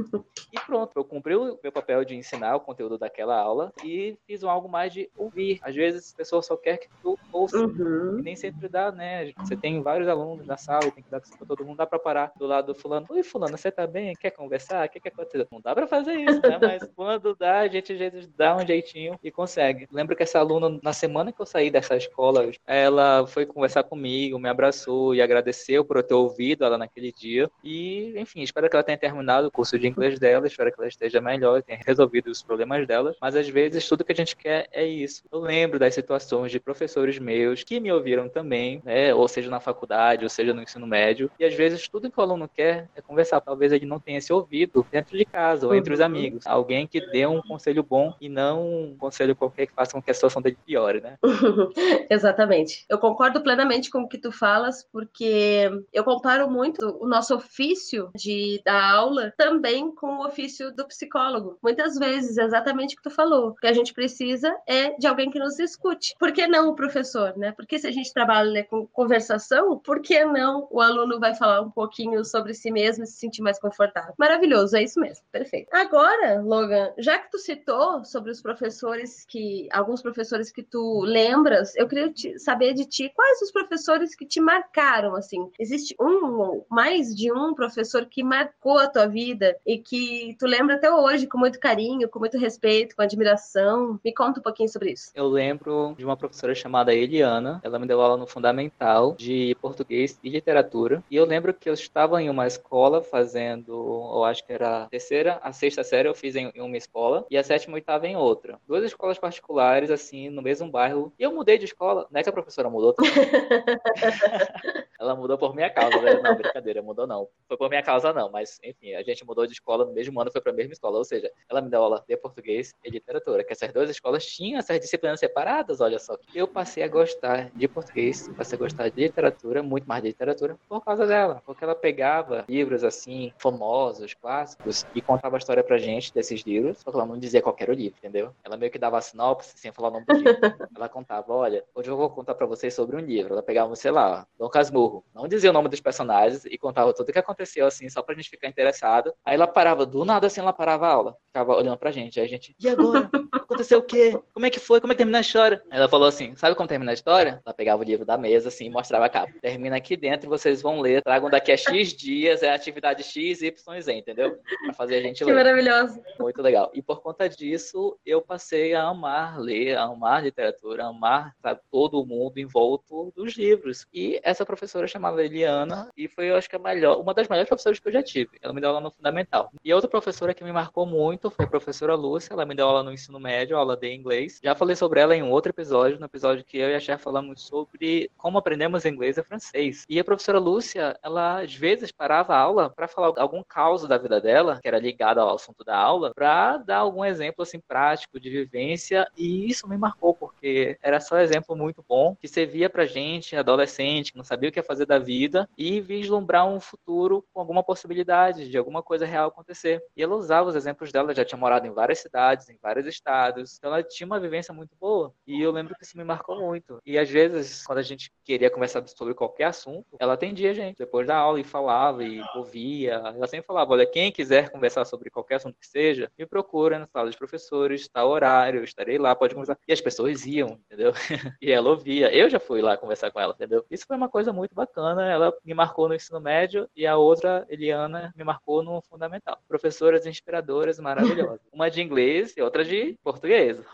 E 0.52 0.60
pronto, 0.66 0.92
eu 0.96 1.04
cumpri 1.04 1.36
o 1.36 1.60
meu 1.62 1.72
papel 1.72 2.04
de 2.04 2.16
ensinar 2.16 2.56
o 2.56 2.60
conteúdo 2.60 2.98
daquela 2.98 3.40
aula 3.40 3.72
e 3.84 4.18
fiz 4.26 4.44
um 4.44 4.50
algo 4.50 4.70
mais 4.70 4.94
de 4.94 5.10
ouvir. 5.18 5.60
Às 5.62 5.76
vezes 5.76 6.14
a 6.14 6.18
pessoa 6.18 6.42
só 6.42 6.56
quer 6.56 6.78
que 6.78 6.90
tu 7.02 7.18
ouça. 7.32 7.58
Uhum. 7.58 8.20
E 8.20 8.22
nem 8.22 8.36
sempre 8.36 8.68
dá, 8.68 8.92
né? 8.92 9.09
Você 9.38 9.56
tem 9.56 9.82
vários 9.82 10.08
alunos 10.08 10.46
na 10.46 10.58
sala 10.58 10.86
e 10.88 10.92
tem 10.92 11.04
que 11.04 11.10
dar 11.10 11.22
para 11.22 11.48
todo 11.48 11.66
mundo. 11.66 11.78
Dá 11.78 11.86
para 11.86 12.00
parar 12.00 12.32
do 12.38 12.46
lado 12.46 12.74
do 12.74 12.76
fulano. 12.76 13.06
Oi, 13.10 13.24
fulano, 13.24 13.58
você 13.58 13.72
tá 13.72 13.88
bem? 13.88 14.16
Quer 14.16 14.32
conversar? 14.32 14.86
O 14.88 14.90
que, 14.90 15.00
que 15.00 15.08
aconteceu? 15.08 15.48
Não 15.52 15.62
dá 15.62 15.74
para 15.74 15.88
fazer 15.88 16.14
isso, 16.14 16.42
né? 16.42 16.60
Mas 16.62 16.90
quando 16.96 17.36
dá, 17.36 17.60
a 17.60 17.68
gente 17.68 17.94
às 17.94 18.00
vezes 18.00 18.28
dá 18.38 18.56
um 18.56 18.66
jeitinho 18.66 19.20
e 19.24 19.32
consegue. 19.32 19.88
Lembro 19.92 20.16
que 20.16 20.24
essa 20.24 20.40
aluna, 20.40 20.80
na 20.82 20.94
semana 20.94 21.32
que 21.32 21.42
eu 21.42 21.46
saí 21.46 21.70
dessa 21.72 21.96
escola, 21.96 22.50
ela 22.66 23.26
foi 23.28 23.46
conversar 23.46 23.84
comigo, 23.84 24.40
me 24.40 24.50
abraçou 24.50 25.16
e 25.16 25.22
agradeceu 25.22 25.84
por 25.84 25.98
eu 25.98 26.04
ter 26.04 26.14
ouvido 26.14 26.64
ela 26.64 26.78
naquele 26.78 27.12
dia. 27.12 27.50
E 27.64 28.14
enfim, 28.18 28.42
espero 28.42 28.70
que 28.70 28.76
ela 28.76 28.84
tenha 28.84 28.98
terminado 28.98 29.48
o 29.48 29.52
curso 29.52 29.78
de 29.80 29.88
inglês 29.88 30.20
dela, 30.20 30.48
espero 30.48 30.72
que 30.72 30.80
ela 30.80 30.88
esteja 30.88 31.22
melhor, 31.22 31.64
tenha 31.64 31.80
resolvido 31.86 32.30
os 32.30 32.44
problemas 32.44 32.86
dela, 32.86 33.16
mas 33.22 33.36
às 33.36 33.48
vezes 33.48 33.88
tudo 33.88 34.04
que 34.04 34.12
a 34.12 34.16
gente 34.16 34.36
quer 34.36 34.68
é 34.72 34.86
isso. 34.86 35.24
Eu 35.32 35.40
lembro 35.40 35.80
das 35.80 35.94
situações 35.94 36.52
de 36.52 36.60
professores 36.60 37.18
meus 37.20 37.64
que 37.64 37.80
me 37.80 37.92
ouviram 37.92 38.30
também, 38.30 38.82
né, 38.84 38.99
ou 39.14 39.28
seja 39.28 39.50
na 39.50 39.60
faculdade, 39.60 40.24
ou 40.24 40.30
seja 40.30 40.54
no 40.54 40.62
ensino 40.62 40.88
médio, 40.88 41.30
e 41.40 41.46
às 41.46 41.54
vezes 41.54 41.88
tudo 41.88 42.12
que 42.12 42.20
o 42.20 42.24
aluno 42.24 42.48
quer 42.48 42.88
é 42.96 43.02
conversar, 43.02 43.42
talvez 43.42 43.72
ele 43.72 43.86
não 43.86 44.00
tenha 44.00 44.18
esse 44.18 44.32
ouvido 44.32 44.86
dentro 44.92 45.18
de 45.18 45.26
casa 45.26 45.68
ou 45.68 45.76
entre 45.76 45.94
os 45.94 46.00
uhum. 46.00 46.06
amigos, 46.06 46.46
alguém 46.46 46.88
que 46.88 47.00
dê 47.12 47.26
um 47.26 47.42
conselho 47.42 47.84
bom 47.84 48.14
e 48.20 48.30
não 48.30 48.66
um 48.66 48.98
conselho 48.98 49.36
qualquer 49.36 49.68
que 49.68 49.74
faça 49.74 49.94
com 49.94 50.02
que 50.02 50.12
a 50.12 50.14
situação 50.14 50.42
dele 50.42 50.58
piore, 50.66 51.02
né? 51.02 51.18
Exatamente. 52.10 52.86
Eu 52.90 52.98
concordo 52.98 53.42
plenamente 53.42 53.90
com 53.90 54.02
o 54.02 54.08
que 54.08 54.18
tu 54.18 54.32
falas, 54.32 54.88
porque 54.92 55.70
eu 55.94 56.04
comparo 56.04 56.50
muito 56.50 56.98
o 57.02 57.08
nosso 57.08 57.36
ofício 57.36 58.10
de 58.16 58.62
dar 58.66 58.92
aula 58.94 59.34
também 59.38 59.94
com 59.94 60.18
o 60.18 60.26
ofício 60.26 60.74
do 60.76 60.88
psicólogo. 60.88 61.58
Muitas 61.62 61.98
vezes, 61.98 62.38
exatamente 62.38 62.94
o 62.94 62.98
que 62.98 63.04
tu 63.04 63.12
falou, 63.12 63.50
o 63.50 63.56
que 63.56 63.68
a 63.68 63.74
gente 63.74 63.94
precisa 63.94 64.56
é 64.68 64.92
de 64.98 65.08
alguém 65.08 65.30
que 65.30 65.40
nos 65.40 65.60
escute. 65.60 66.16
Por 66.20 66.32
que 66.32 66.48
não 66.48 66.70
o 66.70 66.76
professor, 66.76 67.38
né? 67.38 67.52
Porque 67.52 67.80
se 67.80 67.88
a 67.88 67.92
gente 67.92 68.14
trabalha 68.14 68.64
com 68.64 68.88
conversação, 68.94 69.78
por 69.78 70.02
que 70.02 70.24
não 70.26 70.68
o 70.72 70.82
aluno 70.82 71.20
vai 71.20 71.36
falar 71.36 71.62
um 71.62 71.70
pouquinho 71.70 72.24
sobre 72.26 72.54
si 72.54 72.72
mesmo 72.72 73.04
e 73.04 73.08
se 73.08 73.18
sentir 73.18 73.42
mais 73.42 73.60
confortável? 73.60 74.14
Maravilhoso, 74.18 74.76
é 74.76 74.84
isso 74.84 75.00
mesmo, 75.00 75.24
perfeito. 75.32 75.70
Agora, 75.72 76.42
Logan, 76.42 76.92
já 76.98 77.18
que 77.18 77.32
tu 77.32 77.38
citou 77.38 78.04
sobre 78.04 78.32
os 78.32 78.42
professores 78.42 79.26
que, 79.26 79.68
alguns 79.72 80.02
professores 80.02 80.52
que 80.52 80.64
tu 80.64 81.02
lembras, 81.02 81.76
eu 81.76 81.88
queria 81.88 82.12
te, 82.12 82.38
saber 82.40 82.74
de 82.74 82.86
ti 82.86 83.12
quais 83.16 83.42
os 83.42 83.52
professores 83.52 84.16
que 84.16 84.26
te 84.26 84.42
marcaram, 84.42 85.16
assim. 85.16 85.50
Existe 85.60 85.96
um 86.00 86.40
ou 86.40 86.66
mais 86.70 87.16
de 87.16 87.32
um 87.32 87.54
professor 87.54 88.06
que 88.06 88.24
marcou 88.24 88.78
a 88.78 88.88
tua 88.88 89.08
vida 89.08 89.58
e 89.66 89.78
que 89.78 90.36
tu 90.40 90.46
lembra 90.46 90.76
até 90.76 90.92
hoje 90.92 91.28
com 91.28 91.38
muito 91.38 91.60
carinho, 91.60 92.10
com 92.10 92.20
muito 92.20 92.38
respeito, 92.38 92.96
com 92.96 93.02
admiração? 93.02 94.00
Me 94.04 94.14
conta 94.14 94.40
um 94.40 94.44
pouquinho 94.44 94.70
sobre 94.70 94.92
isso. 94.92 95.12
Eu 95.14 95.28
lembro 95.28 95.96
de 95.98 96.06
uma 96.06 96.18
professora 96.18 96.54
chamada 96.56 96.94
Eliana. 96.94 97.60
Ela 97.64 97.80
me 97.80 97.88
deu 97.88 98.02
aula 98.02 98.18
no 98.18 98.28
Fundamental 98.28 98.79
de 99.18 99.56
português 99.62 100.20
e 100.24 100.30
literatura. 100.30 101.04
E 101.10 101.16
eu 101.16 101.26
lembro 101.26 101.54
que 101.54 101.70
eu 101.70 101.74
estava 101.74 102.22
em 102.22 102.30
uma 102.30 102.48
escola 102.48 103.02
fazendo, 103.02 103.72
eu 104.14 104.24
acho 104.24 104.46
que 104.46 104.54
era 104.54 104.84
a 104.84 104.88
terceira, 104.88 105.40
a 105.44 105.52
sexta 105.52 105.84
série 105.84 106.08
eu 106.08 106.16
fiz 106.16 106.36
em 106.36 106.52
uma 106.56 106.78
escola 106.78 107.26
e 107.30 107.38
a 107.38 107.44
sétima 107.44 107.74
e 107.74 107.80
oitava 107.80 108.08
em 108.08 108.16
outra. 108.16 108.60
Duas 108.68 108.84
escolas 108.84 109.20
particulares, 109.20 109.92
assim, 109.92 110.30
no 110.30 110.42
mesmo 110.42 110.70
bairro. 110.70 111.12
E 111.20 111.24
eu 111.24 111.34
mudei 111.34 111.58
de 111.58 111.66
escola. 111.66 112.08
Não 112.10 112.20
é 112.20 112.24
que 112.24 112.30
a 112.30 112.34
professora 112.34 112.70
mudou. 112.70 112.96
Ela 115.00 115.16
mudou 115.16 115.38
por 115.38 115.56
minha 115.56 115.70
causa, 115.70 116.02
né? 116.02 116.20
Não, 116.22 116.36
brincadeira, 116.36 116.82
mudou 116.82 117.08
não. 117.08 117.30
Foi 117.48 117.58
por 117.58 117.70
minha 117.70 117.82
causa 117.82 118.12
não, 118.12 118.30
mas 118.30 118.60
enfim, 118.64 118.94
a 118.96 119.04
gente 119.04 119.26
mudou 119.26 119.48
de 119.48 119.54
escola 119.54 119.86
no 119.86 119.94
mesmo 119.94 120.20
ano, 120.20 120.30
foi 120.30 120.42
para 120.42 120.52
a 120.52 120.56
mesma 120.56 120.74
escola. 120.74 120.98
Ou 120.98 121.06
seja, 121.06 121.32
ela 121.50 121.62
me 121.62 121.70
deu 121.70 121.82
aula 121.82 122.04
de 122.08 122.18
português 122.18 122.74
e 122.84 122.90
literatura, 122.90 123.44
que 123.44 123.54
essas 123.54 123.72
duas 123.72 123.90
escolas 123.90 124.26
tinham 124.26 124.60
essas 124.60 124.80
disciplinas 124.80 125.20
separadas, 125.20 125.80
olha 125.80 126.00
só. 126.00 126.18
Eu 126.36 126.48
passei 126.48 126.84
a 126.84 126.88
gostar 126.88 127.50
de 127.56 127.68
português, 127.68 128.30
passei 128.36 128.58
a 128.58 128.60
gostar 128.60 128.69
de 128.74 129.02
literatura, 129.02 129.62
muito 129.62 129.86
mais 129.86 130.02
de 130.02 130.10
literatura, 130.10 130.58
por 130.68 130.84
causa 130.84 131.06
dela. 131.06 131.42
Porque 131.46 131.64
ela 131.64 131.76
pegava 131.76 132.46
livros 132.48 132.84
assim, 132.84 133.34
famosos, 133.38 134.14
clássicos, 134.14 134.86
e 134.94 135.02
contava 135.02 135.38
a 135.38 135.40
história 135.40 135.64
pra 135.64 135.78
gente 135.78 136.14
desses 136.14 136.42
livros, 136.42 136.80
só 136.80 136.92
que 136.92 136.98
ela 136.98 137.06
não 137.06 137.18
dizia 137.18 137.42
qual 137.42 137.56
era 137.60 137.72
o 137.72 137.76
livro, 137.76 137.98
entendeu? 137.98 138.34
Ela 138.44 138.58
meio 138.58 138.72
que 138.72 138.80
dava 138.80 138.98
a 138.98 139.02
sinopse 139.02 139.58
sem 139.58 139.72
falar 139.72 139.90
o 139.90 139.92
nome 139.92 140.06
do 140.06 140.14
livro. 140.14 140.40
ela 140.76 140.90
contava, 140.90 141.34
olha, 141.34 141.64
hoje 141.76 141.90
eu 141.90 141.98
vou 141.98 142.10
contar 142.10 142.36
para 142.36 142.46
vocês 142.46 142.74
sobre 142.74 142.96
um 142.96 143.00
livro. 143.00 143.34
Ela 143.34 143.44
pegava, 143.44 143.76
sei 143.76 143.92
lá, 143.92 144.26
Dom 144.38 144.50
Casmurro, 144.50 145.04
não 145.14 145.28
dizia 145.28 145.50
o 145.50 145.54
nome 145.54 145.70
dos 145.70 145.82
personagens 145.82 146.46
e 146.46 146.58
contava 146.58 146.94
tudo 146.94 147.10
o 147.10 147.14
que 147.14 147.20
aconteceu, 147.20 147.66
assim, 147.66 147.90
só 147.90 148.02
pra 148.02 148.16
gente 148.16 148.30
ficar 148.30 148.48
interessado. 148.48 149.14
Aí 149.26 149.36
ela 149.36 149.48
parava, 149.48 149.86
do 149.86 150.06
nada 150.06 150.28
assim, 150.28 150.40
ela 150.42 150.54
parava 150.54 150.88
a 150.88 150.92
aula, 150.92 151.18
ficava 151.28 151.56
olhando 151.56 151.78
pra 151.78 151.92
gente. 151.92 152.20
Aí 152.20 152.26
a 152.26 152.30
gente, 152.30 152.56
e 152.60 152.70
agora? 152.70 153.10
Aconteceu 153.50 153.80
o 153.80 153.84
quê? 153.84 154.16
Como 154.32 154.46
é 154.46 154.50
que 154.52 154.60
foi? 154.60 154.80
Como 154.80 154.94
é 154.94 154.96
que 154.96 155.00
termina 155.00 155.18
a 155.18 155.22
história? 155.22 155.60
Ela 155.72 155.90
falou 155.90 156.08
assim, 156.08 156.36
sabe 156.36 156.56
como 156.56 156.70
termina 156.70 156.92
a 156.92 156.94
história? 156.94 157.42
Ela 157.44 157.54
pegava 157.54 157.82
o 157.82 157.86
livro 157.86 158.06
da 158.06 158.16
mesa, 158.16 158.50
assim, 158.50 158.66
e 158.66 158.70
mostrava 158.70 159.06
a 159.06 159.10
capa. 159.10 159.34
Termina 159.42 159.76
aqui 159.76 159.98
dentro 159.98 160.28
e 160.28 160.30
vocês 160.30 160.62
vão 160.62 160.80
ler, 160.80 161.02
tragam 161.02 161.32
daqui 161.32 161.52
a 161.52 161.58
X 161.58 161.94
dias, 161.94 162.44
é 162.44 162.52
a 162.52 162.54
atividade 162.54 163.02
X, 163.02 163.42
Y 163.42 163.76
e 163.76 163.82
Z, 163.82 163.94
entendeu? 163.94 164.38
Pra 164.66 164.74
fazer 164.74 164.98
a 164.98 165.02
gente 165.02 165.18
que 165.18 165.26
ler. 165.26 165.32
Que 165.32 165.38
maravilhoso. 165.38 166.00
Muito 166.20 166.42
legal. 166.44 166.70
E 166.76 166.82
por 166.82 167.02
conta 167.02 167.28
disso, 167.28 167.98
eu 168.06 168.22
passei 168.22 168.76
a 168.76 168.84
amar 168.84 169.40
ler, 169.40 169.76
a 169.76 169.84
amar 169.84 170.24
literatura, 170.24 170.84
a 170.84 170.88
amar 170.90 171.34
sabe, 171.42 171.60
todo 171.72 172.06
mundo 172.06 172.38
em 172.38 172.46
volta 172.46 172.94
dos 173.16 173.36
livros. 173.36 173.88
E 173.92 174.20
essa 174.24 174.46
professora 174.46 174.88
chamava 174.88 175.24
Eliana 175.24 175.90
e 175.98 176.08
foi, 176.08 176.30
eu 176.30 176.36
acho 176.36 176.48
que 176.48 176.56
a 176.56 176.60
melhor, 176.60 177.00
uma 177.00 177.16
das 177.16 177.28
melhores 177.28 177.50
professoras 177.50 177.80
que 177.80 177.88
eu 177.88 177.94
já 177.94 178.04
tive. 178.04 178.38
Ela 178.42 178.54
me 178.54 178.62
deu 178.62 178.70
aula 178.70 178.82
no 178.82 178.92
fundamental. 178.92 179.52
E 179.64 179.74
outra 179.74 179.90
professora 179.90 180.34
que 180.36 180.44
me 180.44 180.52
marcou 180.52 180.86
muito 180.86 181.32
foi 181.32 181.46
a 181.46 181.48
professora 181.48 181.96
Lúcia. 181.96 182.34
Ela 182.34 182.46
me 182.46 182.54
deu 182.54 182.68
aula 182.68 182.84
no 182.84 182.92
ensino 182.92 183.20
médio, 183.20 183.39
aula 183.54 183.76
de 183.76 183.94
inglês. 183.94 184.40
Já 184.44 184.56
falei 184.56 184.76
sobre 184.76 185.00
ela 185.00 185.16
em 185.16 185.24
um 185.24 185.32
outro 185.32 185.52
episódio, 185.52 186.00
no 186.00 186.06
episódio 186.06 186.44
que 186.44 186.58
eu 186.58 186.70
e 186.70 186.76
a 186.76 186.80
Cher 186.80 187.00
falamos 187.00 187.42
sobre 187.42 188.10
como 188.18 188.38
aprendemos 188.38 188.86
inglês 188.86 189.18
e 189.18 189.24
francês. 189.24 189.86
E 189.90 190.00
a 190.00 190.04
professora 190.04 190.40
Lúcia, 190.40 190.98
ela 191.02 191.42
às 191.42 191.54
vezes 191.54 191.92
parava 191.92 192.34
a 192.34 192.40
aula 192.40 192.70
para 192.70 192.88
falar 192.88 193.14
algum 193.18 193.44
caso 193.44 193.88
da 193.88 193.98
vida 193.98 194.20
dela, 194.20 194.60
que 194.62 194.68
era 194.68 194.80
ligado 194.80 195.20
ao 195.20 195.36
assunto 195.36 195.64
da 195.64 195.78
aula, 195.78 196.14
para 196.14 196.58
dar 196.58 196.78
algum 196.78 197.04
exemplo 197.04 197.44
assim 197.44 197.60
prático 197.60 198.20
de 198.20 198.30
vivência. 198.30 199.08
E 199.18 199.50
isso 199.50 199.68
me 199.68 199.78
marcou 199.78 200.14
porque 200.14 200.78
era 200.82 201.00
só 201.00 201.20
exemplo 201.20 201.56
muito 201.56 201.84
bom 201.88 202.16
que 202.20 202.28
servia 202.28 202.70
pra 202.70 202.86
gente, 202.86 203.36
adolescente, 203.36 204.12
que 204.12 204.18
não 204.18 204.24
sabia 204.24 204.50
o 204.50 204.52
que 204.52 204.60
ia 204.60 204.64
fazer 204.64 204.86
da 204.86 205.00
vida 205.00 205.50
e 205.58 205.80
vislumbrar 205.82 206.48
um 206.48 206.60
futuro 206.60 207.26
com 207.34 207.40
alguma 207.40 207.64
possibilidade 207.64 208.50
de 208.50 208.58
alguma 208.58 208.82
coisa 208.82 209.06
real 209.06 209.28
acontecer. 209.28 209.84
E 209.96 210.04
ela 210.04 210.16
usava 210.16 210.50
os 210.50 210.56
exemplos 210.56 210.92
dela, 210.92 211.14
já 211.14 211.24
tinha 211.24 211.40
morado 211.40 211.68
em 211.68 211.72
várias 211.72 212.00
cidades, 212.00 212.50
em 212.50 212.58
vários 212.62 212.88
estados, 212.88 213.29
então 213.38 213.72
ela 213.74 213.84
tinha 213.84 214.06
uma 214.06 214.20
vivência 214.20 214.54
muito 214.54 214.76
boa. 214.80 215.14
E 215.26 215.42
eu 215.42 215.52
lembro 215.52 215.76
que 215.76 215.84
isso 215.84 215.98
me 215.98 216.04
marcou 216.04 216.40
muito. 216.40 216.82
E 216.86 216.98
às 216.98 217.10
vezes, 217.10 217.66
quando 217.66 217.80
a 217.80 217.84
gente 217.84 218.12
queria 218.24 218.50
conversar 218.50 218.86
sobre 218.88 219.14
qualquer 219.14 219.46
assunto, 219.46 219.86
ela 220.00 220.14
atendia 220.14 220.52
a 220.52 220.54
gente 220.54 220.78
depois 220.78 221.08
da 221.08 221.18
aula 221.18 221.40
e 221.40 221.44
falava 221.44 222.04
e 222.04 222.22
ouvia. 222.36 222.94
Ela 222.94 223.28
sempre 223.28 223.46
falava: 223.46 223.74
olha, 223.74 223.86
quem 223.86 224.12
quiser 224.12 224.50
conversar 224.50 224.86
sobre 224.86 225.10
qualquer 225.10 225.36
assunto 225.36 225.58
que 225.60 225.68
seja, 225.68 226.12
me 226.18 226.26
procura 226.26 226.80
na 226.80 226.88
sala 226.88 227.10
de 227.10 227.18
professores, 227.18 227.82
está 227.82 228.06
horário, 228.06 228.60
eu 228.60 228.64
estarei 228.64 228.98
lá, 228.98 229.16
pode 229.16 229.34
conversar. 229.34 229.58
E 229.68 229.74
as 229.74 229.82
pessoas 229.82 230.26
iam, 230.26 230.60
entendeu? 230.66 230.94
e 231.42 231.52
ela 231.52 231.70
ouvia. 231.70 232.14
Eu 232.14 232.30
já 232.30 232.40
fui 232.40 232.62
lá 232.62 232.78
conversar 232.78 233.12
com 233.12 233.20
ela, 233.20 233.34
entendeu? 233.34 233.66
Isso 233.70 233.86
foi 233.86 233.98
uma 233.98 234.10
coisa 234.10 234.32
muito 234.32 234.54
bacana. 234.56 235.06
Ela 235.10 235.34
me 235.44 235.54
marcou 235.54 235.88
no 235.88 235.96
ensino 235.96 236.20
médio 236.20 236.70
e 236.76 236.86
a 236.86 236.98
outra, 236.98 237.46
Eliana, 237.50 238.14
me 238.16 238.24
marcou 238.24 238.64
no 238.64 238.82
fundamental. 238.82 239.38
Professoras 239.48 240.06
inspiradoras, 240.06 240.80
maravilhosas. 240.80 241.40
Uma 241.52 241.70
de 241.70 241.82
inglês 241.82 242.36
e 242.38 242.42
outra 242.42 242.64
de 242.64 242.98
português. 243.04 243.19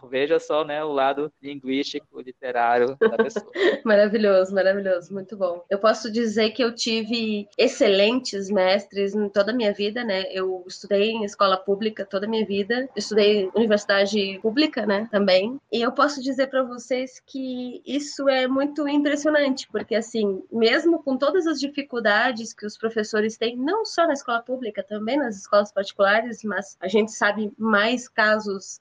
Veja 0.09 0.39
só, 0.39 0.63
né, 0.63 0.83
o 0.83 0.91
lado 0.91 1.31
linguístico, 1.41 2.21
literário 2.21 2.97
da 2.99 3.17
pessoa. 3.17 3.45
maravilhoso, 3.83 4.53
maravilhoso, 4.53 5.13
muito 5.13 5.35
bom. 5.37 5.63
Eu 5.69 5.79
posso 5.79 6.11
dizer 6.11 6.51
que 6.51 6.63
eu 6.63 6.73
tive 6.73 7.47
excelentes 7.57 8.49
mestres 8.49 9.15
em 9.15 9.29
toda 9.29 9.51
a 9.51 9.55
minha 9.55 9.73
vida, 9.73 10.03
né? 10.03 10.23
Eu 10.31 10.63
estudei 10.67 11.11
em 11.11 11.23
escola 11.23 11.57
pública 11.57 12.05
toda 12.05 12.25
a 12.25 12.29
minha 12.29 12.45
vida, 12.45 12.89
estudei 12.95 13.49
universidade 13.55 14.39
pública, 14.41 14.85
né, 14.85 15.07
também. 15.11 15.59
E 15.71 15.81
eu 15.81 15.91
posso 15.91 16.21
dizer 16.21 16.47
para 16.47 16.63
vocês 16.63 17.21
que 17.25 17.81
isso 17.85 18.27
é 18.29 18.47
muito 18.47 18.87
impressionante, 18.87 19.67
porque 19.71 19.95
assim, 19.95 20.43
mesmo 20.51 21.01
com 21.03 21.17
todas 21.17 21.47
as 21.47 21.59
dificuldades 21.59 22.53
que 22.53 22.65
os 22.65 22.77
professores 22.77 23.37
têm, 23.37 23.55
não 23.55 23.85
só 23.85 24.07
na 24.07 24.13
escola 24.13 24.41
pública, 24.41 24.83
também 24.83 25.17
nas 25.17 25.37
escolas 25.37 25.71
particulares, 25.71 26.43
mas 26.43 26.77
a 26.79 26.87
gente 26.87 27.11
sabe 27.11 27.51
mais 27.57 28.07
casos 28.07 28.79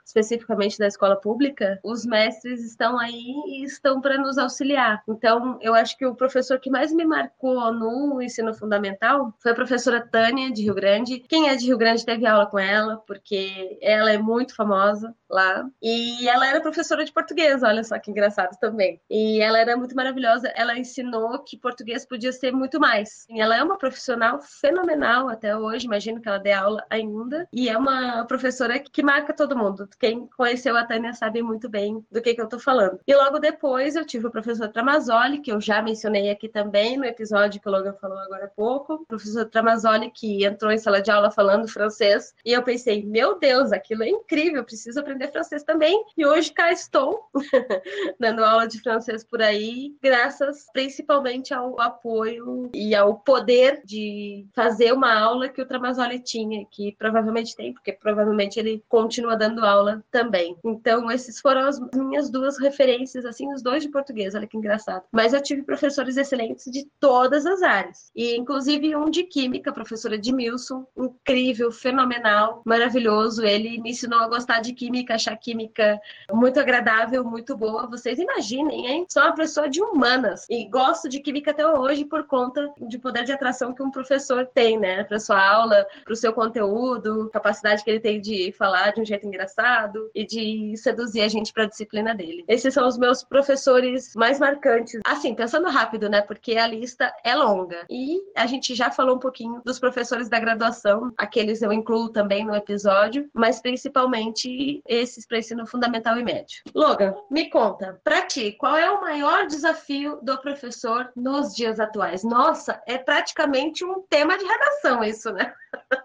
especificamente 0.54 0.78
da 0.78 0.86
escola 0.86 1.16
pública, 1.16 1.78
os 1.82 2.04
mestres 2.04 2.64
estão 2.64 2.98
aí 2.98 3.34
e 3.46 3.64
estão 3.64 4.00
para 4.00 4.18
nos 4.18 4.38
auxiliar. 4.38 5.02
Então, 5.08 5.58
eu 5.60 5.74
acho 5.74 5.96
que 5.96 6.06
o 6.06 6.14
professor 6.14 6.58
que 6.58 6.70
mais 6.70 6.92
me 6.92 7.04
marcou 7.04 7.72
no 7.72 8.22
ensino 8.22 8.54
fundamental 8.54 9.34
foi 9.38 9.52
a 9.52 9.54
professora 9.54 10.00
Tânia, 10.00 10.52
de 10.52 10.62
Rio 10.62 10.74
Grande. 10.74 11.20
Quem 11.20 11.48
é 11.48 11.56
de 11.56 11.66
Rio 11.66 11.78
Grande 11.78 12.04
teve 12.04 12.26
aula 12.26 12.46
com 12.46 12.58
ela, 12.58 12.98
porque 13.06 13.78
ela 13.82 14.10
é 14.12 14.18
muito 14.18 14.54
famosa 14.54 15.14
lá. 15.28 15.66
E 15.82 16.28
ela 16.28 16.46
era 16.46 16.60
professora 16.60 17.04
de 17.04 17.12
português, 17.12 17.62
olha 17.62 17.82
só 17.82 17.98
que 17.98 18.10
engraçado 18.10 18.58
também. 18.58 19.00
E 19.10 19.40
ela 19.40 19.58
era 19.58 19.76
muito 19.76 19.94
maravilhosa. 19.94 20.48
Ela 20.54 20.78
ensinou 20.78 21.38
que 21.40 21.56
português 21.56 22.06
podia 22.06 22.32
ser 22.32 22.52
muito 22.52 22.78
mais. 22.78 23.26
E 23.28 23.40
ela 23.40 23.56
é 23.56 23.62
uma 23.62 23.78
profissional 23.78 24.40
fenomenal 24.40 25.28
até 25.28 25.56
hoje, 25.56 25.86
imagino 25.86 26.20
que 26.20 26.28
ela 26.28 26.38
dê 26.38 26.52
aula 26.52 26.84
ainda. 26.88 27.48
E 27.52 27.68
é 27.68 27.76
uma 27.76 28.24
professora 28.26 28.78
que 28.78 29.02
marca 29.02 29.32
todo 29.32 29.56
mundo. 29.56 29.88
Quem 29.98 30.28
conheceu 30.44 30.76
a 30.76 30.84
Tânia 30.84 31.14
sabe 31.14 31.40
muito 31.42 31.70
bem 31.70 32.04
do 32.12 32.20
que, 32.20 32.34
que 32.34 32.40
eu 32.40 32.46
tô 32.46 32.58
falando. 32.58 33.00
E 33.06 33.14
logo 33.14 33.38
depois 33.38 33.96
eu 33.96 34.04
tive 34.04 34.26
o 34.26 34.30
professor 34.30 34.68
Tramazoli, 34.68 35.40
que 35.40 35.50
eu 35.50 35.58
já 35.58 35.80
mencionei 35.80 36.28
aqui 36.30 36.50
também 36.50 36.98
no 36.98 37.04
episódio 37.06 37.58
que 37.58 37.66
o 37.66 37.72
Logan 37.72 37.94
falou 37.94 38.18
agora 38.18 38.44
há 38.44 38.48
pouco. 38.48 38.94
O 38.94 39.06
professor 39.06 39.46
Tramazoli, 39.46 40.10
que 40.10 40.44
entrou 40.44 40.70
em 40.70 40.76
sala 40.76 41.00
de 41.00 41.10
aula 41.10 41.30
falando 41.30 41.66
francês. 41.66 42.34
E 42.44 42.52
eu 42.52 42.62
pensei, 42.62 43.02
meu 43.02 43.38
Deus, 43.38 43.72
aquilo 43.72 44.02
é 44.02 44.08
incrível, 44.10 44.62
preciso 44.62 45.00
aprender 45.00 45.32
francês 45.32 45.62
também. 45.62 46.04
E 46.14 46.26
hoje 46.26 46.52
cá 46.52 46.70
estou, 46.70 47.24
dando 48.20 48.44
aula 48.44 48.68
de 48.68 48.82
francês 48.82 49.24
por 49.24 49.40
aí, 49.40 49.96
graças 50.02 50.66
principalmente 50.74 51.54
ao 51.54 51.80
apoio 51.80 52.68
e 52.74 52.94
ao 52.94 53.14
poder 53.14 53.80
de 53.82 54.46
fazer 54.54 54.92
uma 54.92 55.18
aula 55.18 55.48
que 55.48 55.62
o 55.62 55.66
Tramazoli 55.66 56.18
tinha, 56.18 56.66
que 56.70 56.94
provavelmente 56.98 57.56
tem, 57.56 57.72
porque 57.72 57.94
provavelmente 57.94 58.60
ele 58.60 58.84
continua 58.90 59.36
dando 59.36 59.64
aula 59.64 60.04
também. 60.10 60.23
Então, 60.64 61.10
esses 61.10 61.40
foram 61.40 61.62
as 61.62 61.80
minhas 61.94 62.30
duas 62.30 62.58
referências, 62.58 63.24
assim, 63.24 63.52
os 63.52 63.62
dois 63.62 63.82
de 63.82 63.88
português, 63.88 64.34
olha 64.34 64.46
que 64.46 64.56
engraçado. 64.56 65.04
Mas 65.12 65.32
eu 65.32 65.42
tive 65.42 65.62
professores 65.62 66.16
excelentes 66.16 66.70
de 66.70 66.86
todas 67.00 67.46
as 67.46 67.62
áreas. 67.62 68.10
E, 68.14 68.36
inclusive, 68.36 68.96
um 68.96 69.10
de 69.10 69.24
química, 69.24 69.72
professora 69.72 70.14
Edmilson, 70.14 70.86
incrível, 70.96 71.70
fenomenal, 71.70 72.62
maravilhoso. 72.64 73.44
Ele 73.44 73.80
me 73.80 73.90
ensinou 73.90 74.20
a 74.20 74.28
gostar 74.28 74.60
de 74.60 74.72
química, 74.72 75.14
achar 75.14 75.36
química 75.36 76.00
muito 76.32 76.58
agradável, 76.60 77.24
muito 77.24 77.56
boa. 77.56 77.86
Vocês 77.86 78.18
imaginem, 78.18 78.86
hein? 78.86 79.06
Sou 79.08 79.22
uma 79.22 79.34
pessoa 79.34 79.68
de 79.68 79.82
humanas 79.82 80.46
e 80.48 80.68
gosto 80.68 81.08
de 81.08 81.20
química 81.20 81.50
até 81.50 81.66
hoje 81.66 82.04
por 82.04 82.26
conta 82.26 82.72
de 82.88 82.98
poder 82.98 83.24
de 83.24 83.32
atração 83.32 83.74
que 83.74 83.82
um 83.82 83.90
professor 83.90 84.46
tem, 84.46 84.78
né? 84.78 85.04
Para 85.04 85.18
sua 85.18 85.40
aula, 85.40 85.86
para 86.04 86.12
o 86.12 86.16
seu 86.16 86.32
conteúdo, 86.32 87.30
capacidade 87.30 87.82
que 87.82 87.90
ele 87.90 88.00
tem 88.00 88.20
de 88.20 88.52
falar 88.52 88.92
de 88.92 89.00
um 89.00 89.04
jeito 89.04 89.26
engraçado 89.26 90.10
e 90.14 90.26
de 90.26 90.76
seduzir 90.76 91.22
a 91.22 91.28
gente 91.28 91.52
para 91.52 91.64
a 91.64 91.68
disciplina 91.68 92.14
dele. 92.14 92.44
Esses 92.48 92.74
são 92.74 92.86
os 92.86 92.98
meus 92.98 93.22
professores 93.22 94.14
mais 94.14 94.38
marcantes. 94.38 95.00
Assim, 95.04 95.34
pensando 95.34 95.68
rápido, 95.68 96.08
né? 96.08 96.22
Porque 96.22 96.56
a 96.56 96.66
lista 96.66 97.12
é 97.24 97.34
longa. 97.34 97.84
E 97.90 98.20
a 98.36 98.46
gente 98.46 98.74
já 98.74 98.90
falou 98.90 99.16
um 99.16 99.20
pouquinho 99.20 99.60
dos 99.64 99.78
professores 99.78 100.28
da 100.28 100.38
graduação, 100.38 101.12
aqueles 101.16 101.62
eu 101.62 101.72
incluo 101.72 102.08
também 102.08 102.44
no 102.44 102.54
episódio, 102.54 103.28
mas 103.32 103.60
principalmente 103.60 104.80
esses 104.86 105.26
para 105.26 105.38
ensino 105.38 105.66
fundamental 105.66 106.18
e 106.18 106.24
médio. 106.24 106.62
Logan, 106.74 107.14
me 107.30 107.50
conta, 107.50 108.00
para 108.04 108.22
ti, 108.22 108.52
qual 108.52 108.76
é 108.76 108.90
o 108.90 109.00
maior 109.00 109.46
desafio 109.46 110.18
do 110.22 110.38
professor 110.38 111.10
nos 111.16 111.54
dias 111.54 111.80
atuais? 111.80 112.22
Nossa, 112.22 112.82
é 112.86 112.98
praticamente 112.98 113.84
um 113.84 114.02
tema 114.02 114.36
de 114.38 114.44
redação 114.44 115.02
isso, 115.02 115.32
né? 115.32 115.52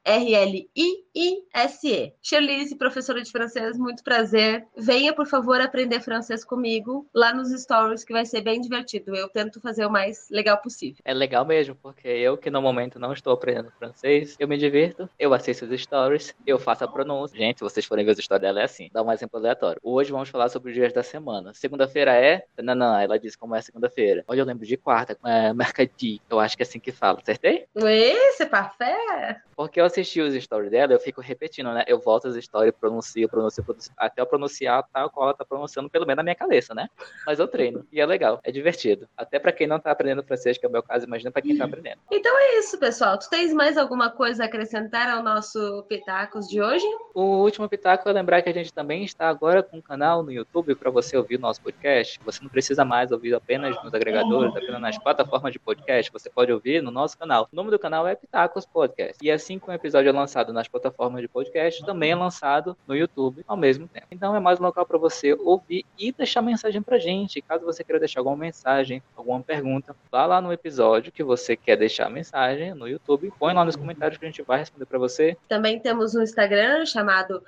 Sherlise, 2.22 2.76
professora 2.76 3.22
de 3.22 3.30
francês, 3.30 3.76
muito 3.78 4.02
prazer. 4.02 4.66
Venha, 4.76 5.12
por 5.14 5.26
favor, 5.26 5.60
aprender 5.60 6.00
francês 6.00 6.44
comigo 6.44 7.08
lá 7.14 7.33
nos 7.34 7.50
stories, 7.50 8.04
que 8.04 8.12
vai 8.12 8.24
ser 8.24 8.40
bem 8.40 8.60
divertido. 8.60 9.14
Eu 9.14 9.28
tento 9.28 9.60
fazer 9.60 9.86
o 9.86 9.90
mais 9.90 10.28
legal 10.30 10.58
possível. 10.58 11.02
É 11.04 11.12
legal 11.12 11.44
mesmo, 11.44 11.74
porque 11.74 12.08
eu 12.08 12.36
que 12.36 12.50
no 12.50 12.62
momento 12.62 12.98
não 12.98 13.12
estou 13.12 13.32
aprendendo 13.32 13.70
francês, 13.78 14.36
eu 14.38 14.48
me 14.48 14.56
divirto, 14.56 15.08
eu 15.18 15.34
assisto 15.34 15.64
os 15.64 15.80
stories, 15.80 16.34
eu 16.46 16.58
faço 16.58 16.84
a 16.84 16.88
pronúncia. 16.88 17.36
Gente, 17.36 17.58
se 17.58 17.64
vocês 17.64 17.84
forem 17.86 18.04
ver 18.04 18.12
os 18.12 18.18
stories 18.18 18.42
dela, 18.42 18.60
é 18.60 18.64
assim. 18.64 18.88
Dá 18.92 19.02
um 19.02 19.12
exemplo 19.12 19.38
aleatório. 19.38 19.80
Hoje 19.82 20.12
vamos 20.12 20.28
falar 20.28 20.48
sobre 20.48 20.70
os 20.70 20.74
dias 20.74 20.92
da 20.92 21.02
semana. 21.02 21.52
Segunda-feira 21.54 22.14
é. 22.14 22.44
Não, 22.62 22.74
não, 22.74 22.98
ela 22.98 23.18
diz 23.18 23.36
como 23.36 23.54
é 23.54 23.60
segunda-feira. 23.60 24.24
Olha, 24.26 24.40
eu 24.40 24.44
lembro 24.44 24.66
de 24.66 24.76
quarta, 24.76 25.16
é 25.24 25.52
mercadi. 25.52 26.20
Eu 26.28 26.40
acho 26.40 26.56
que 26.56 26.62
é 26.62 26.66
assim 26.66 26.80
que 26.80 26.92
fala. 26.92 27.18
Acertei? 27.20 27.66
Ué, 27.76 28.14
c'est 28.36 28.50
parfait! 28.50 29.40
Porque 29.56 29.80
eu 29.80 29.84
assisti 29.84 30.20
os 30.20 30.34
stories 30.34 30.70
dela, 30.70 30.92
eu 30.92 31.00
fico 31.00 31.20
repetindo, 31.20 31.72
né? 31.72 31.84
Eu 31.86 32.00
volto 32.00 32.28
as 32.28 32.36
stories, 32.42 32.74
pronuncio, 32.78 33.28
pronuncio, 33.28 33.64
pronuncio, 33.64 33.92
até 33.96 34.20
eu 34.20 34.26
pronunciar 34.26 34.84
tal 34.92 35.10
qual 35.10 35.28
ela 35.28 35.36
tá 35.36 35.44
pronunciando, 35.44 35.88
pelo 35.88 36.06
menos 36.06 36.16
na 36.16 36.22
minha 36.22 36.34
cabeça, 36.34 36.74
né? 36.74 36.88
Mas 37.26 37.38
eu 37.38 37.48
treino. 37.48 37.86
E 37.92 38.00
é 38.00 38.06
legal, 38.06 38.40
é 38.42 38.50
divertido. 38.50 39.08
Até 39.16 39.38
para 39.38 39.52
quem 39.52 39.66
não 39.66 39.78
tá 39.78 39.90
aprendendo 39.90 40.22
francês, 40.22 40.58
que 40.58 40.66
é 40.66 40.68
o 40.68 40.72
meu 40.72 40.82
caso, 40.82 41.06
imagina 41.06 41.30
para 41.30 41.42
quem 41.42 41.56
tá 41.56 41.64
aprendendo. 41.64 41.98
Então 42.10 42.38
é 42.38 42.58
isso, 42.58 42.78
pessoal. 42.78 43.18
Tu 43.18 43.28
tens 43.30 43.52
mais 43.52 43.76
alguma 43.76 44.10
coisa 44.10 44.44
a 44.44 44.46
acrescentar 44.46 45.08
ao 45.08 45.22
nosso 45.22 45.84
Pitacos 45.88 46.48
de 46.48 46.60
hoje? 46.60 46.84
O 47.14 47.42
último 47.42 47.68
pitaco 47.68 48.08
é 48.08 48.12
lembrar 48.12 48.42
que 48.42 48.48
a 48.48 48.52
gente 48.52 48.72
também 48.72 49.04
está 49.04 49.28
agora 49.28 49.62
com 49.62 49.78
um 49.78 49.80
canal 49.80 50.22
no 50.22 50.32
YouTube 50.32 50.74
para 50.74 50.90
você 50.90 51.16
ouvir 51.16 51.36
o 51.36 51.40
nosso 51.40 51.60
podcast. 51.60 52.20
Você 52.24 52.42
não 52.42 52.50
precisa 52.50 52.84
mais 52.84 53.12
ouvir 53.12 53.34
apenas 53.34 53.82
nos 53.82 53.94
agregadores, 53.94 54.54
apenas 54.54 54.80
nas 54.80 54.98
plataformas 54.98 55.52
de 55.52 55.58
podcast. 55.58 56.12
Você 56.12 56.28
pode 56.28 56.52
ouvir 56.52 56.82
no 56.82 56.90
nosso 56.90 57.16
canal. 57.16 57.48
O 57.52 57.56
nome 57.56 57.70
do 57.70 57.78
canal 57.78 58.06
é 58.06 58.14
Pitacos 58.14 58.66
Podcast. 58.66 59.16
E 59.22 59.30
assim 59.30 59.58
que 59.58 59.68
o 59.68 59.72
episódio 59.72 60.08
é 60.08 60.12
lançado 60.12 60.52
nas 60.52 60.68
plataformas 60.68 61.22
de 61.22 61.28
podcast, 61.28 61.84
também 61.84 62.10
é 62.10 62.16
lançado 62.16 62.76
no 62.86 62.94
YouTube 62.94 63.44
ao 63.46 63.56
mesmo 63.56 63.86
tempo. 63.88 64.06
Então 64.10 64.34
é 64.34 64.40
mais 64.40 64.58
um 64.58 64.62
local 64.64 64.84
para 64.84 64.98
você 64.98 65.34
ouvir 65.34 65.84
e 65.98 66.12
deixar 66.12 66.42
mensagem 66.42 66.82
pra 66.82 66.98
gente. 66.98 67.13
Caso 67.46 67.64
você 67.64 67.84
queira 67.84 67.98
deixar 67.98 68.20
alguma 68.20 68.36
mensagem, 68.36 69.02
alguma 69.16 69.40
pergunta, 69.40 69.94
vá 70.10 70.26
lá 70.26 70.40
no 70.40 70.52
episódio 70.52 71.12
que 71.12 71.22
você 71.22 71.56
quer 71.56 71.76
deixar 71.76 72.06
a 72.06 72.10
mensagem 72.10 72.74
no 72.74 72.88
YouTube, 72.88 73.32
põe 73.38 73.54
lá 73.54 73.64
nos 73.64 73.76
comentários 73.76 74.18
que 74.18 74.24
a 74.24 74.28
gente 74.28 74.42
vai 74.42 74.58
responder 74.58 74.86
para 74.86 74.98
você. 74.98 75.36
Também 75.48 75.78
temos 75.80 76.14
um 76.14 76.22
Instagram 76.22 76.84
chamado 76.86 77.42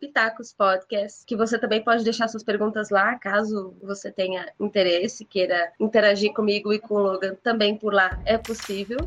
Pitacos 0.00 0.52
Podcast, 0.52 1.24
que 1.26 1.36
você 1.36 1.58
também 1.58 1.82
pode 1.82 2.04
deixar 2.04 2.28
suas 2.28 2.42
perguntas 2.42 2.90
lá, 2.90 3.18
caso 3.18 3.74
você 3.82 4.10
tenha 4.10 4.48
interesse, 4.58 5.24
queira 5.24 5.72
interagir 5.78 6.32
comigo 6.32 6.72
e 6.72 6.78
com 6.78 6.94
o 6.94 7.02
Logan 7.02 7.34
também 7.42 7.76
por 7.76 7.92
lá 7.92 8.18
é 8.24 8.36
possível. 8.38 8.98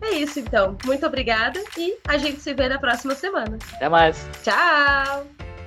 É 0.00 0.10
isso 0.10 0.38
então. 0.38 0.76
Muito 0.84 1.04
obrigada 1.06 1.60
e 1.76 1.98
a 2.06 2.16
gente 2.16 2.40
se 2.40 2.54
vê 2.54 2.68
na 2.68 2.78
próxima 2.78 3.14
semana. 3.14 3.58
Até 3.74 3.88
mais. 3.88 4.28
Tchau! 4.42 5.57